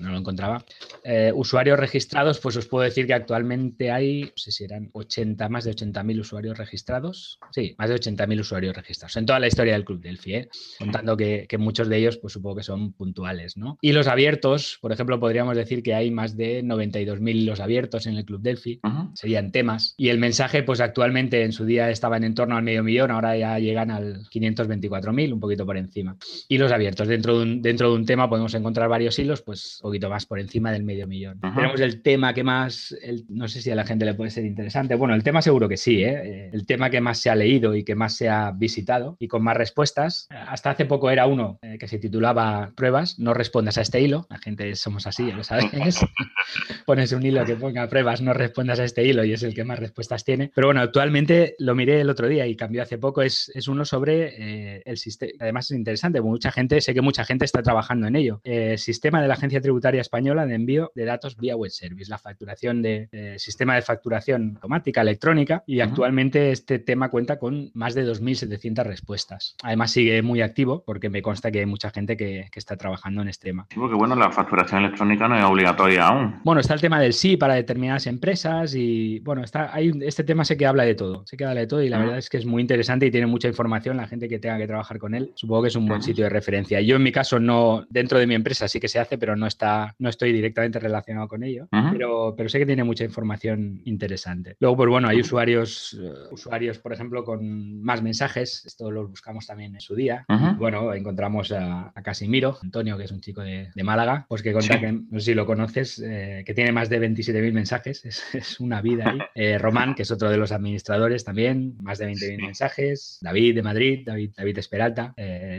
no 0.00 0.10
lo 0.10 0.18
encontraba. 0.18 0.64
Eh, 1.04 1.32
usuarios 1.34 1.78
registrados, 1.78 2.40
pues 2.40 2.56
os 2.56 2.66
puedo 2.66 2.84
decir 2.84 3.06
que 3.06 3.14
actualmente 3.14 3.90
hay, 3.90 4.22
no 4.22 4.32
sé 4.36 4.50
si 4.50 4.64
eran 4.64 4.90
80, 4.92 5.48
más 5.48 5.64
de 5.64 5.72
80.000 5.72 6.20
usuarios 6.20 6.58
registrados. 6.58 7.38
Sí, 7.52 7.74
más 7.78 7.88
de 7.88 7.96
80.000 7.96 8.40
usuarios 8.40 8.76
registrados 8.76 9.16
en 9.16 9.26
toda 9.26 9.40
la 9.40 9.46
historia 9.46 9.75
del 9.76 9.84
Club 9.84 10.00
Delphi, 10.00 10.34
¿eh? 10.34 10.48
contando 10.78 11.16
que, 11.16 11.46
muchos 11.58 11.88
de 11.88 11.96
ellos, 11.96 12.18
pues 12.18 12.34
supongo 12.34 12.56
que 12.56 12.62
son 12.62 12.92
puntuales, 12.92 13.56
¿no? 13.56 13.78
Y 13.80 13.92
los 13.92 14.08
abiertos, 14.08 14.78
por 14.82 14.92
ejemplo, 14.92 15.18
podríamos 15.18 15.56
decir 15.56 15.82
que 15.82 15.94
hay 15.94 16.10
más 16.10 16.36
de 16.36 16.62
92.000 16.62 17.44
los 17.44 17.60
abiertos 17.60 18.06
en 18.06 18.16
el 18.16 18.24
Club 18.24 18.42
Delphi, 18.42 18.80
serían 19.14 19.52
temas. 19.52 19.94
Y 19.96 20.08
el 20.08 20.18
mensaje, 20.18 20.62
pues 20.62 20.80
actualmente 20.80 21.42
en 21.42 21.52
su 21.52 21.64
día 21.64 21.90
estaban 21.90 22.24
en 22.24 22.34
torno 22.34 22.56
al 22.56 22.62
medio 22.62 22.82
millón, 22.82 23.10
ahora 23.10 23.36
ya 23.36 23.58
llegan 23.58 23.90
al 23.90 24.24
524.000, 24.26 25.32
un 25.32 25.40
poquito 25.40 25.64
por 25.64 25.76
encima. 25.76 26.16
Y 26.48 26.58
los 26.58 26.72
abiertos, 26.72 27.08
dentro 27.08 27.38
de, 27.38 27.42
un, 27.44 27.62
dentro 27.62 27.90
de 27.90 27.96
un 27.96 28.04
tema 28.04 28.28
podemos 28.28 28.54
encontrar 28.54 28.88
varios 28.88 29.18
hilos, 29.18 29.42
pues 29.42 29.78
un 29.82 29.88
poquito 29.88 30.10
más 30.10 30.26
por 30.26 30.40
encima 30.40 30.72
del 30.72 30.84
medio 30.84 31.06
millón. 31.06 31.40
Tenemos 31.40 31.80
el 31.80 32.02
tema 32.02 32.34
que 32.34 32.44
más, 32.44 32.94
no 33.28 33.48
sé 33.48 33.62
si 33.62 33.70
a 33.70 33.74
la 33.74 33.84
gente 33.84 34.04
le 34.04 34.14
puede 34.14 34.30
ser 34.30 34.44
interesante. 34.44 34.94
Bueno, 34.94 35.14
el 35.14 35.22
tema 35.22 35.40
seguro 35.40 35.68
que 35.68 35.76
sí. 35.76 36.02
¿eh? 36.02 36.50
el 36.52 36.66
tema 36.66 36.90
que 36.90 37.00
más 37.00 37.18
se 37.18 37.30
ha 37.30 37.34
leído 37.34 37.74
y 37.74 37.84
que 37.84 37.94
más 37.94 38.16
se 38.16 38.28
ha 38.28 38.50
visitado 38.52 39.16
y 39.18 39.28
con 39.28 39.42
más 39.42 39.56
respuestas. 39.66 40.28
Hasta 40.30 40.70
hace 40.70 40.84
poco 40.84 41.10
era 41.10 41.26
uno 41.26 41.58
eh, 41.60 41.76
que 41.78 41.88
se 41.88 41.98
titulaba 41.98 42.70
Pruebas, 42.76 43.18
no 43.18 43.34
respondas 43.34 43.78
a 43.78 43.80
este 43.80 44.00
hilo. 44.00 44.26
La 44.30 44.38
gente 44.38 44.76
somos 44.76 45.08
así, 45.08 45.26
ya 45.26 45.36
lo 45.36 45.42
sabes. 45.42 45.66
pones 46.86 47.10
un 47.10 47.26
hilo 47.26 47.44
que 47.44 47.56
ponga 47.56 47.88
pruebas, 47.88 48.22
no 48.22 48.32
respondas 48.32 48.78
a 48.78 48.84
este 48.84 49.04
hilo 49.04 49.24
y 49.24 49.32
es 49.32 49.42
el 49.42 49.54
que 49.54 49.64
más 49.64 49.80
respuestas 49.80 50.24
tiene. 50.24 50.52
Pero 50.54 50.68
bueno, 50.68 50.80
actualmente 50.80 51.56
lo 51.58 51.74
miré 51.74 52.00
el 52.00 52.10
otro 52.10 52.28
día 52.28 52.46
y 52.46 52.54
cambió 52.54 52.82
hace 52.82 52.96
poco, 52.96 53.22
es, 53.22 53.50
es 53.54 53.66
uno 53.66 53.84
sobre 53.84 54.76
eh, 54.76 54.82
el 54.84 54.98
sistema. 54.98 55.32
Además 55.40 55.70
es 55.70 55.76
interesante, 55.76 56.20
mucha 56.20 56.52
gente, 56.52 56.80
sé 56.80 56.94
que 56.94 57.00
mucha 57.00 57.24
gente 57.24 57.44
está 57.44 57.60
trabajando 57.62 58.06
en 58.06 58.14
ello. 58.14 58.40
Eh, 58.44 58.78
sistema 58.78 59.20
de 59.20 59.26
la 59.26 59.34
Agencia 59.34 59.60
Tributaria 59.60 60.00
Española 60.00 60.46
de 60.46 60.54
envío 60.54 60.92
de 60.94 61.04
datos 61.04 61.36
vía 61.36 61.56
web 61.56 61.72
service, 61.72 62.08
la 62.08 62.18
facturación 62.18 62.82
de 62.82 63.08
sistema 63.38 63.74
de 63.74 63.82
facturación 63.82 64.52
automática, 64.54 65.00
electrónica, 65.00 65.64
y 65.66 65.80
actualmente 65.80 66.52
este 66.52 66.78
tema 66.78 67.10
cuenta 67.10 67.38
con 67.38 67.72
más 67.74 67.94
de 67.94 68.06
2.700 68.06 68.84
respuestas. 68.84 69.55
Además 69.62 69.90
sigue 69.90 70.22
muy 70.22 70.40
activo 70.40 70.82
porque 70.84 71.10
me 71.10 71.22
consta 71.22 71.50
que 71.50 71.60
hay 71.60 71.66
mucha 71.66 71.90
gente 71.90 72.16
que, 72.16 72.48
que 72.50 72.58
está 72.58 72.76
trabajando 72.76 73.22
en 73.22 73.28
este 73.28 73.48
tema. 73.48 73.66
Sí, 73.70 73.78
porque 73.78 73.94
bueno, 73.94 74.14
la 74.14 74.30
facturación 74.30 74.84
electrónica 74.84 75.28
no 75.28 75.38
es 75.38 75.44
obligatoria 75.44 76.08
aún. 76.08 76.40
Bueno, 76.44 76.60
está 76.60 76.74
el 76.74 76.80
tema 76.80 77.00
del 77.00 77.12
sí 77.12 77.36
para 77.36 77.54
determinadas 77.54 78.06
empresas 78.06 78.74
y 78.74 79.20
bueno, 79.20 79.42
está, 79.42 79.74
hay, 79.74 79.92
este 80.02 80.24
tema 80.24 80.44
sé 80.44 80.56
que 80.56 80.66
habla 80.66 80.84
de 80.84 80.94
todo, 80.94 81.26
sé 81.26 81.36
que 81.36 81.44
habla 81.44 81.60
de 81.60 81.66
todo 81.66 81.82
y 81.82 81.88
la 81.88 81.98
verdad 81.98 82.18
es 82.18 82.30
que 82.30 82.36
es 82.36 82.46
muy 82.46 82.60
interesante 82.60 83.06
y 83.06 83.10
tiene 83.10 83.26
mucha 83.26 83.48
información 83.48 83.96
la 83.96 84.06
gente 84.06 84.28
que 84.28 84.38
tenga 84.38 84.58
que 84.58 84.66
trabajar 84.66 84.98
con 84.98 85.14
él. 85.14 85.32
Supongo 85.34 85.62
que 85.62 85.68
es 85.68 85.76
un 85.76 85.86
buen 85.86 86.02
sitio 86.02 86.24
de 86.24 86.30
referencia. 86.30 86.80
Yo 86.80 86.96
en 86.96 87.02
mi 87.02 87.12
caso 87.12 87.38
no, 87.38 87.86
dentro 87.88 88.18
de 88.18 88.26
mi 88.26 88.34
empresa 88.34 88.68
sí 88.68 88.80
que 88.80 88.88
se 88.88 88.98
hace, 88.98 89.18
pero 89.18 89.36
no 89.36 89.46
está, 89.46 89.94
no 89.98 90.08
estoy 90.08 90.32
directamente 90.32 90.78
relacionado 90.78 91.28
con 91.28 91.42
ello, 91.42 91.68
pero, 91.92 92.34
pero 92.36 92.48
sé 92.48 92.58
que 92.58 92.66
tiene 92.66 92.84
mucha 92.84 93.04
información 93.04 93.80
interesante. 93.84 94.56
Luego, 94.60 94.76
pues 94.76 94.88
bueno, 94.88 95.08
hay 95.08 95.20
usuarios, 95.20 95.98
eh, 96.00 96.12
usuarios, 96.30 96.78
por 96.78 96.92
ejemplo, 96.92 97.24
con 97.24 97.82
más 97.82 98.02
mensajes, 98.02 98.64
esto 98.66 98.90
lo 98.90 99.08
buscamos 99.08 99.45
también 99.46 99.74
en 99.74 99.80
su 99.80 99.94
día. 99.94 100.24
Bueno, 100.58 100.92
encontramos 100.94 101.52
a, 101.52 101.92
Casimiro, 102.02 102.56
Antonio, 102.62 102.96
que 102.96 103.04
es 103.04 103.10
un 103.10 103.20
chico 103.20 103.42
de, 103.42 103.70
Málaga, 103.82 104.26
pues 104.28 104.42
que 104.42 104.52
cuenta 104.52 104.80
que, 104.80 104.92
no 104.92 105.20
sé 105.20 105.26
si 105.26 105.34
lo 105.34 105.46
conoces, 105.46 106.02
eh, 106.04 106.42
que 106.44 106.54
tiene 106.54 106.72
más 106.72 106.88
de 106.88 107.00
27.000 107.00 107.52
mensajes, 107.52 108.04
es, 108.34 108.60
una 108.60 108.80
vida 108.80 109.10
ahí. 109.10 109.18
Eh, 109.38 109.58
Román, 109.58 109.94
que 109.94 110.02
es 110.02 110.10
otro 110.10 110.30
de 110.30 110.38
los 110.38 110.50
administradores 110.50 111.22
también, 111.22 111.76
más 111.82 111.98
de 111.98 112.08
20.000 112.08 112.40
mensajes. 112.40 113.18
David 113.20 113.54
de 113.56 113.62
Madrid, 113.62 114.02
David, 114.06 114.30
David 114.34 114.58
Esperalta, 114.58 115.14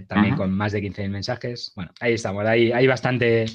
también 0.08 0.36
con 0.36 0.52
más 0.52 0.72
de 0.72 0.82
15.000 0.82 1.10
mensajes. 1.10 1.74
Bueno, 1.76 1.92
ahí 2.00 2.14
estamos, 2.14 2.44
ahí 2.46 2.72
hay 2.72 2.88
bastante, 2.88 3.46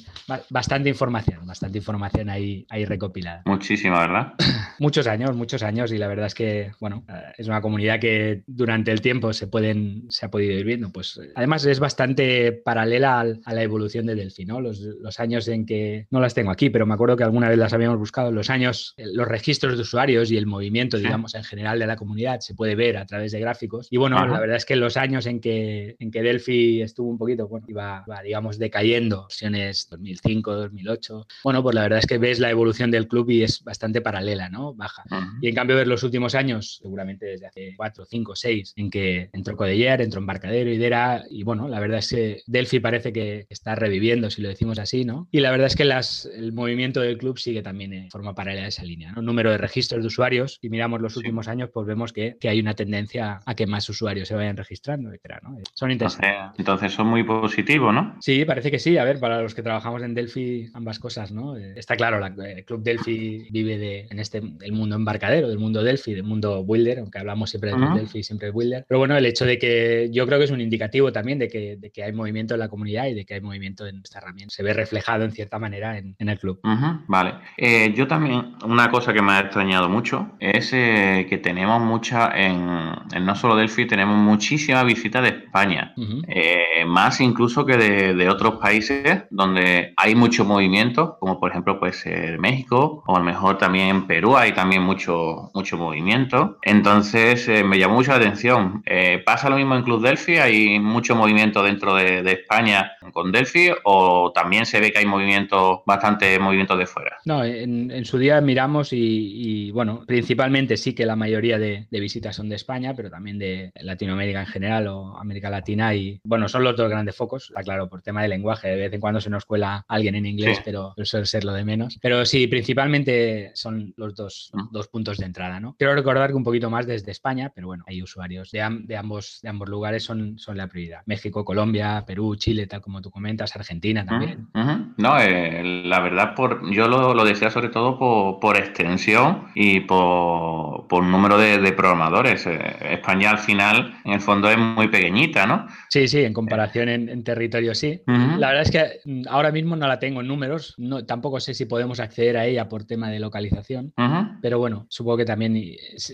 bastante 0.48 0.88
información, 0.88 1.44
bastante 1.44 1.78
información 1.78 2.30
ahí, 2.30 2.66
ahí 2.70 2.84
recopilada. 2.84 3.42
Muchísima, 3.46 4.00
¿verdad? 4.00 4.34
muchos 4.78 5.06
años, 5.06 5.34
muchos 5.34 5.62
años 5.62 5.92
y 5.92 5.98
la 5.98 6.08
verdad 6.08 6.26
es 6.26 6.34
que, 6.34 6.72
bueno, 6.80 7.04
eh, 7.08 7.32
es 7.38 7.48
una 7.48 7.60
comunidad 7.60 8.00
que 8.00 8.42
durante 8.46 8.92
el 8.92 9.00
tiempo 9.00 9.32
se 9.32 9.46
pueden, 9.46 10.04
se 10.10 10.21
ha 10.26 10.30
podido 10.30 10.52
ir 10.52 10.64
viendo. 10.64 10.90
Pues 10.90 11.20
además 11.34 11.64
es 11.64 11.80
bastante 11.80 12.52
paralela 12.52 13.20
a 13.20 13.54
la 13.54 13.62
evolución 13.62 14.06
de 14.06 14.14
Delphi, 14.14 14.44
¿no? 14.44 14.60
Los, 14.60 14.80
años 15.18 15.46
en 15.48 15.66
que, 15.66 16.06
no 16.10 16.20
las 16.20 16.34
tengo 16.34 16.50
aquí, 16.50 16.70
pero 16.70 16.86
me 16.86 16.94
acuerdo 16.94 17.16
que 17.16 17.24
alguna 17.24 17.48
vez 17.48 17.58
las 17.58 17.72
habíamos 17.72 17.98
buscado, 17.98 18.32
los 18.32 18.50
años, 18.50 18.94
eh, 18.96 19.04
los 19.12 19.28
registros 19.28 19.76
de 19.76 19.82
usuarios 19.82 20.30
y 20.30 20.36
el 20.36 20.46
movimiento, 20.46 20.96
digamos, 20.96 21.34
en 21.34 21.44
general 21.44 21.78
de 21.78 21.86
la 21.86 21.96
comunidad 21.96 22.40
se 22.40 22.54
puede 22.54 22.74
ver 22.74 22.96
a 22.96 23.06
través 23.06 23.32
de 23.32 23.40
gráficos. 23.40 23.88
Y 23.90 23.98
bueno, 23.98 24.24
la 24.26 24.40
verdad 24.40 24.56
es 24.56 24.64
que 24.64 24.76
los 24.76 24.96
años 24.96 25.26
en 25.26 25.40
que, 25.40 25.96
en 25.98 26.10
que 26.10 26.22
Delphi 26.22 26.82
estuvo 26.82 27.08
un 27.10 27.18
poquito, 27.18 27.48
bueno, 27.48 27.66
iba, 27.68 28.04
digamos, 28.24 28.58
decayendo, 28.58 29.24
versiones 29.24 29.88
2005, 29.90 30.52
2008, 30.54 31.26
bueno, 31.44 31.62
pues 31.62 31.74
la 31.74 31.82
verdad 31.82 31.98
es 31.98 32.06
que 32.06 32.18
ves 32.18 32.38
la 32.38 32.50
evolución 32.50 32.90
del 32.90 33.08
club 33.08 33.30
y 33.30 33.42
es 33.42 33.62
bastante 33.62 34.00
paralela, 34.00 34.48
¿no? 34.48 34.74
Baja. 34.74 35.04
Y 35.40 35.48
en 35.48 35.54
cambio, 35.54 35.76
ver 35.76 35.88
los 35.88 36.02
últimos 36.02 36.34
años, 36.34 36.78
seguramente 36.82 37.26
desde 37.26 37.46
hace 37.46 37.74
4, 37.76 38.04
5, 38.04 38.36
6, 38.36 38.72
en 38.76 38.90
que 38.90 39.30
entró 39.32 39.56
Codeller, 39.56 40.00
entró 40.12 40.20
Embarcadero, 40.20 40.70
Idera, 40.70 41.24
y 41.30 41.42
bueno, 41.42 41.68
la 41.68 41.80
verdad 41.80 41.98
es 41.98 42.10
que 42.10 42.42
Delphi 42.46 42.80
parece 42.80 43.12
que 43.12 43.46
está 43.48 43.74
reviviendo, 43.74 44.30
si 44.30 44.42
lo 44.42 44.48
decimos 44.48 44.78
así, 44.78 45.04
¿no? 45.04 45.28
Y 45.30 45.40
la 45.40 45.50
verdad 45.50 45.66
es 45.66 45.76
que 45.76 45.84
las, 45.84 46.26
el 46.26 46.52
movimiento 46.52 47.00
del 47.00 47.18
club 47.18 47.38
sigue 47.38 47.62
también 47.62 47.92
en 47.92 48.10
forma 48.10 48.34
paralela 48.34 48.66
a 48.66 48.68
esa 48.68 48.84
línea, 48.84 49.12
¿no? 49.12 49.22
Número 49.22 49.50
de 49.50 49.58
registros 49.58 50.02
de 50.02 50.08
usuarios, 50.08 50.58
y 50.60 50.68
miramos 50.68 51.00
los 51.00 51.16
últimos 51.16 51.48
años, 51.48 51.70
pues 51.72 51.86
vemos 51.86 52.12
que, 52.12 52.36
que, 52.38 52.48
hay 52.48 52.60
una 52.60 52.74
tendencia 52.74 53.40
a 53.46 53.54
que 53.54 53.66
más 53.66 53.88
usuarios 53.88 54.28
se 54.28 54.34
vayan 54.34 54.56
registrando, 54.56 55.08
etcétera, 55.08 55.40
¿no? 55.42 55.56
Son 55.74 55.90
interesantes. 55.90 56.58
Entonces 56.58 56.92
son 56.92 57.06
muy 57.06 57.24
positivos, 57.24 57.94
¿no? 57.94 58.16
Sí, 58.20 58.44
parece 58.44 58.70
que 58.70 58.78
sí. 58.78 58.98
A 58.98 59.04
ver, 59.04 59.18
para 59.18 59.40
los 59.40 59.54
que 59.54 59.62
trabajamos 59.62 60.02
en 60.02 60.14
Delphi, 60.14 60.70
ambas 60.74 60.98
cosas, 60.98 61.32
¿no? 61.32 61.56
Eh, 61.56 61.72
está 61.76 61.96
claro, 61.96 62.20
la, 62.20 62.26
el 62.28 62.64
Club 62.64 62.82
Delphi 62.82 63.46
vive 63.50 63.78
de, 63.78 64.06
en 64.10 64.18
este, 64.18 64.42
el 64.60 64.72
mundo 64.72 64.96
embarcadero, 64.96 65.48
del 65.48 65.58
mundo 65.58 65.82
Delphi, 65.82 66.12
del 66.12 66.24
mundo 66.24 66.62
Builder, 66.64 66.98
aunque 66.98 67.18
hablamos 67.18 67.50
siempre 67.50 67.70
de 67.70 67.94
Delphi, 67.94 68.22
siempre 68.22 68.46
de 68.48 68.52
Builder. 68.52 68.84
Pero 68.88 68.98
bueno, 68.98 69.16
el 69.16 69.26
hecho 69.26 69.46
de 69.46 69.58
que 69.58 69.91
yo 70.10 70.26
creo 70.26 70.38
que 70.38 70.44
es 70.44 70.50
un 70.50 70.60
indicativo 70.60 71.12
también 71.12 71.38
de 71.38 71.48
que, 71.48 71.76
de 71.76 71.90
que 71.90 72.04
hay 72.04 72.12
movimiento 72.12 72.54
en 72.54 72.60
la 72.60 72.68
comunidad 72.68 73.06
y 73.06 73.14
de 73.14 73.24
que 73.24 73.34
hay 73.34 73.40
movimiento 73.40 73.86
en 73.86 74.00
esta 74.02 74.18
herramienta. 74.18 74.54
Se 74.54 74.62
ve 74.62 74.72
reflejado 74.72 75.24
en 75.24 75.32
cierta 75.32 75.58
manera 75.58 75.98
en, 75.98 76.14
en 76.18 76.28
el 76.28 76.38
club. 76.38 76.60
Vale. 77.06 77.34
Eh, 77.56 77.92
yo 77.96 78.06
también, 78.06 78.56
una 78.64 78.90
cosa 78.90 79.12
que 79.12 79.22
me 79.22 79.32
ha 79.32 79.40
extrañado 79.40 79.88
mucho 79.88 80.32
es 80.40 80.72
eh, 80.72 81.26
que 81.28 81.38
tenemos 81.38 81.80
mucha, 81.80 82.30
en, 82.34 82.68
en, 83.12 83.24
no 83.24 83.34
solo 83.34 83.56
Delphi, 83.56 83.86
tenemos 83.86 84.16
muchísima 84.16 84.82
visita 84.84 85.20
de 85.20 85.28
España. 85.28 85.94
Eh, 86.28 86.84
más 86.86 87.20
incluso 87.20 87.64
que 87.64 87.76
de, 87.76 88.14
de, 88.14 88.28
otros 88.28 88.56
países 88.56 89.24
donde 89.30 89.92
hay 89.96 90.14
mucho 90.14 90.44
movimiento, 90.44 91.16
como 91.20 91.38
por 91.38 91.50
ejemplo 91.50 91.78
puede 91.78 91.92
ser 91.92 92.38
México, 92.38 93.02
o 93.06 93.16
a 93.16 93.18
lo 93.18 93.24
mejor 93.24 93.58
también 93.58 93.88
en 93.88 94.06
Perú 94.06 94.36
hay 94.36 94.52
también 94.52 94.82
mucho, 94.82 95.50
mucho 95.54 95.76
movimiento. 95.76 96.58
Entonces 96.62 97.48
eh, 97.48 97.64
me 97.64 97.78
llamó 97.78 97.94
mucho 97.94 98.10
la 98.10 98.18
atención. 98.18 98.82
Eh, 98.86 99.22
¿Pasa 99.24 99.50
lo 99.50 99.56
mismo 99.56 99.74
en 99.74 99.81
Club 99.84 100.02
Delphi? 100.02 100.36
¿Hay 100.36 100.78
mucho 100.78 101.14
movimiento 101.14 101.62
dentro 101.62 101.94
de, 101.94 102.22
España 102.32 102.92
con 103.12 103.30
Delphi 103.30 103.70
o 103.84 104.32
también 104.32 104.64
se 104.66 104.80
ve 104.80 104.92
que 104.92 104.98
hay 104.98 105.06
movimiento, 105.06 105.82
bastante 105.86 106.38
movimiento 106.38 106.76
de 106.76 106.86
fuera? 106.86 107.18
No, 107.24 107.44
en, 107.44 108.04
su 108.04 108.18
día 108.18 108.40
miramos 108.40 108.88
y, 108.92 109.70
bueno, 109.70 110.04
principalmente 110.06 110.76
sí 110.76 110.94
que 110.94 111.06
la 111.06 111.16
mayoría 111.16 111.58
de, 111.58 111.86
visitas 111.90 112.34
son 112.34 112.48
de 112.48 112.56
España, 112.56 112.94
pero 112.96 113.10
también 113.10 113.38
de 113.38 113.70
Latinoamérica 113.80 114.40
en 114.40 114.46
general 114.46 114.88
o 114.88 115.16
América 115.18 115.50
Latina 115.50 115.94
y 115.94 116.20
bueno, 116.24 116.48
son 116.48 116.64
los 116.64 116.76
dos 116.76 116.90
grandes 116.90 117.14
focos, 117.14 117.44
está 117.50 117.62
claro, 117.62 117.88
por 117.88 118.02
tema 118.02 118.22
de 118.22 118.28
lenguaje, 118.28 118.68
de 118.68 118.76
vez 118.76 118.92
en 118.92 119.00
cuando 119.00 119.20
se 119.20 119.30
nos 119.30 119.44
cuela 119.44 119.84
alguien 119.88 120.14
en 120.16 120.26
inglés, 120.26 120.60
pero 120.64 120.94
suele 121.04 121.26
ser 121.26 121.44
lo 121.44 121.52
de 121.52 121.64
menos. 121.64 121.98
Pero 122.00 122.24
sí, 122.24 122.46
principalmente 122.46 123.52
son 123.54 123.94
los 123.96 124.14
dos, 124.14 124.50
mm. 124.52 124.72
dos 124.72 124.88
puntos 124.88 125.18
de 125.18 125.26
entrada, 125.26 125.60
¿no? 125.60 125.74
Quiero 125.78 125.94
recordar 125.94 126.30
que 126.30 126.36
un 126.36 126.44
poquito 126.44 126.70
más 126.70 126.86
desde 126.86 127.10
España, 127.10 127.52
pero 127.54 127.68
bueno, 127.68 127.84
hay 127.86 128.02
usuarios 128.02 128.50
de, 128.50 128.62
ambos, 128.62 129.38
de 129.42 129.48
ambos 129.48 129.68
lugares 129.72 130.04
son, 130.04 130.38
son 130.38 130.56
la 130.56 130.68
prioridad. 130.68 131.00
México, 131.06 131.44
Colombia, 131.44 132.04
Perú, 132.06 132.36
Chile, 132.36 132.66
tal 132.66 132.80
como 132.80 133.02
tú 133.02 133.10
comentas, 133.10 133.56
Argentina 133.56 134.04
también. 134.04 134.48
No, 134.96 135.18
eh, 135.18 135.82
la 135.84 136.00
verdad, 136.00 136.34
por, 136.34 136.70
yo 136.70 136.86
lo, 136.86 137.14
lo 137.14 137.24
decía 137.24 137.50
sobre 137.50 137.70
todo 137.70 137.98
por, 138.38 138.56
extensión 138.56 139.48
y 139.54 139.80
por, 139.80 140.86
por 140.88 141.02
número 141.02 141.38
de, 141.38 141.72
programadores. 141.72 142.46
Eh, 142.46 142.60
España 142.90 143.30
al 143.30 143.38
final, 143.38 143.94
en 144.04 144.12
el 144.12 144.20
fondo, 144.20 144.50
es 144.50 144.58
muy 144.58 144.88
pequeñita, 144.88 145.46
¿no? 145.46 145.66
Sí, 145.88 146.06
sí, 146.06 146.22
en 146.22 146.34
comparación 146.34 146.88
en, 146.88 147.24
territorio 147.24 147.74
sí. 147.74 148.02
La 148.06 148.48
verdad 148.48 148.62
es 148.62 148.70
que 148.70 149.00
mm, 149.04 149.22
ahora 149.28 149.50
mismo 149.50 149.74
no 149.74 149.88
la 149.88 149.98
tengo 149.98 150.20
en 150.20 150.28
números, 150.28 150.74
no, 150.76 151.04
tampoco 151.04 151.40
sé 151.40 151.54
si 151.54 151.64
podemos 151.64 151.98
acceder 151.98 152.36
a 152.36 152.44
ella 152.44 152.68
por 152.68 152.84
tema 152.84 153.10
de 153.10 153.20
localización, 153.20 153.94
pero 154.42 154.58
bueno, 154.58 154.86
supongo 154.90 155.18
que 155.18 155.24
también 155.24 155.58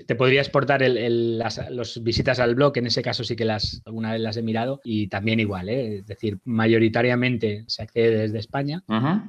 te 0.06 0.14
podría 0.14 0.40
exportar 0.40 0.82
el, 0.82 1.38
las 1.38 1.58
los 1.70 2.02
visitas 2.02 2.38
al 2.38 2.54
blog, 2.54 2.76
en 2.76 2.86
ese 2.86 3.02
caso 3.02 3.24
sí 3.24 3.36
que 3.36 3.44
las 3.48 3.82
alguna 3.84 4.12
vez 4.12 4.20
las 4.20 4.36
he 4.36 4.42
mirado 4.42 4.80
y 4.84 5.08
también 5.08 5.40
igual, 5.40 5.68
¿eh? 5.68 5.98
es 5.98 6.06
decir, 6.06 6.38
mayoritariamente 6.44 7.64
se 7.66 7.82
accede 7.82 8.16
desde 8.16 8.38
España 8.38 8.82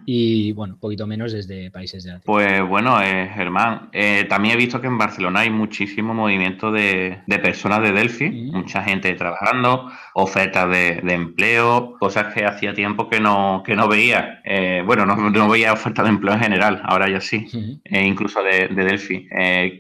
y 0.06 0.52
bueno, 0.54 0.76
un 0.76 0.80
poquito 0.80 1.08
menos 1.08 1.32
desde 1.32 1.72
países 1.72 2.04
de 2.04 2.20
Pues 2.26 2.62
bueno, 2.68 3.02
eh, 3.02 3.30
Germán, 3.34 3.90
eh, 3.94 4.26
también 4.30 4.56
he 4.56 4.58
visto 4.58 4.82
que 4.82 4.88
en 4.88 4.98
Barcelona 4.98 5.42
hay 5.42 5.50
muchísimo 5.50 6.14
movimiento 6.14 6.72
de, 6.72 7.22
personas 7.42 7.82
de 7.82 7.94
Delphi, 7.94 8.30
mucha 8.52 8.84
gente 8.84 9.14
trabajando, 9.14 9.90
ofertas 10.14 10.70
de, 10.70 11.02
empleo, 11.14 11.96
cosas 12.00 12.34
que 12.34 12.46
hacía 12.46 12.74
tiempo 12.74 13.10
que 13.10 13.20
no, 13.20 13.64
que 13.66 13.76
no 13.76 13.88
veía. 13.88 14.42
bueno, 14.86 15.06
no, 15.06 15.50
veía 15.50 15.74
ofertas 15.74 16.06
de 16.06 16.10
empleo 16.10 16.34
en 16.34 16.42
general, 16.42 16.82
ahora 16.84 17.10
ya 17.10 17.22
sí, 17.22 17.48
incluso 17.90 18.44
de, 18.44 18.68
de 18.68 18.84
Delphi. 18.84 19.28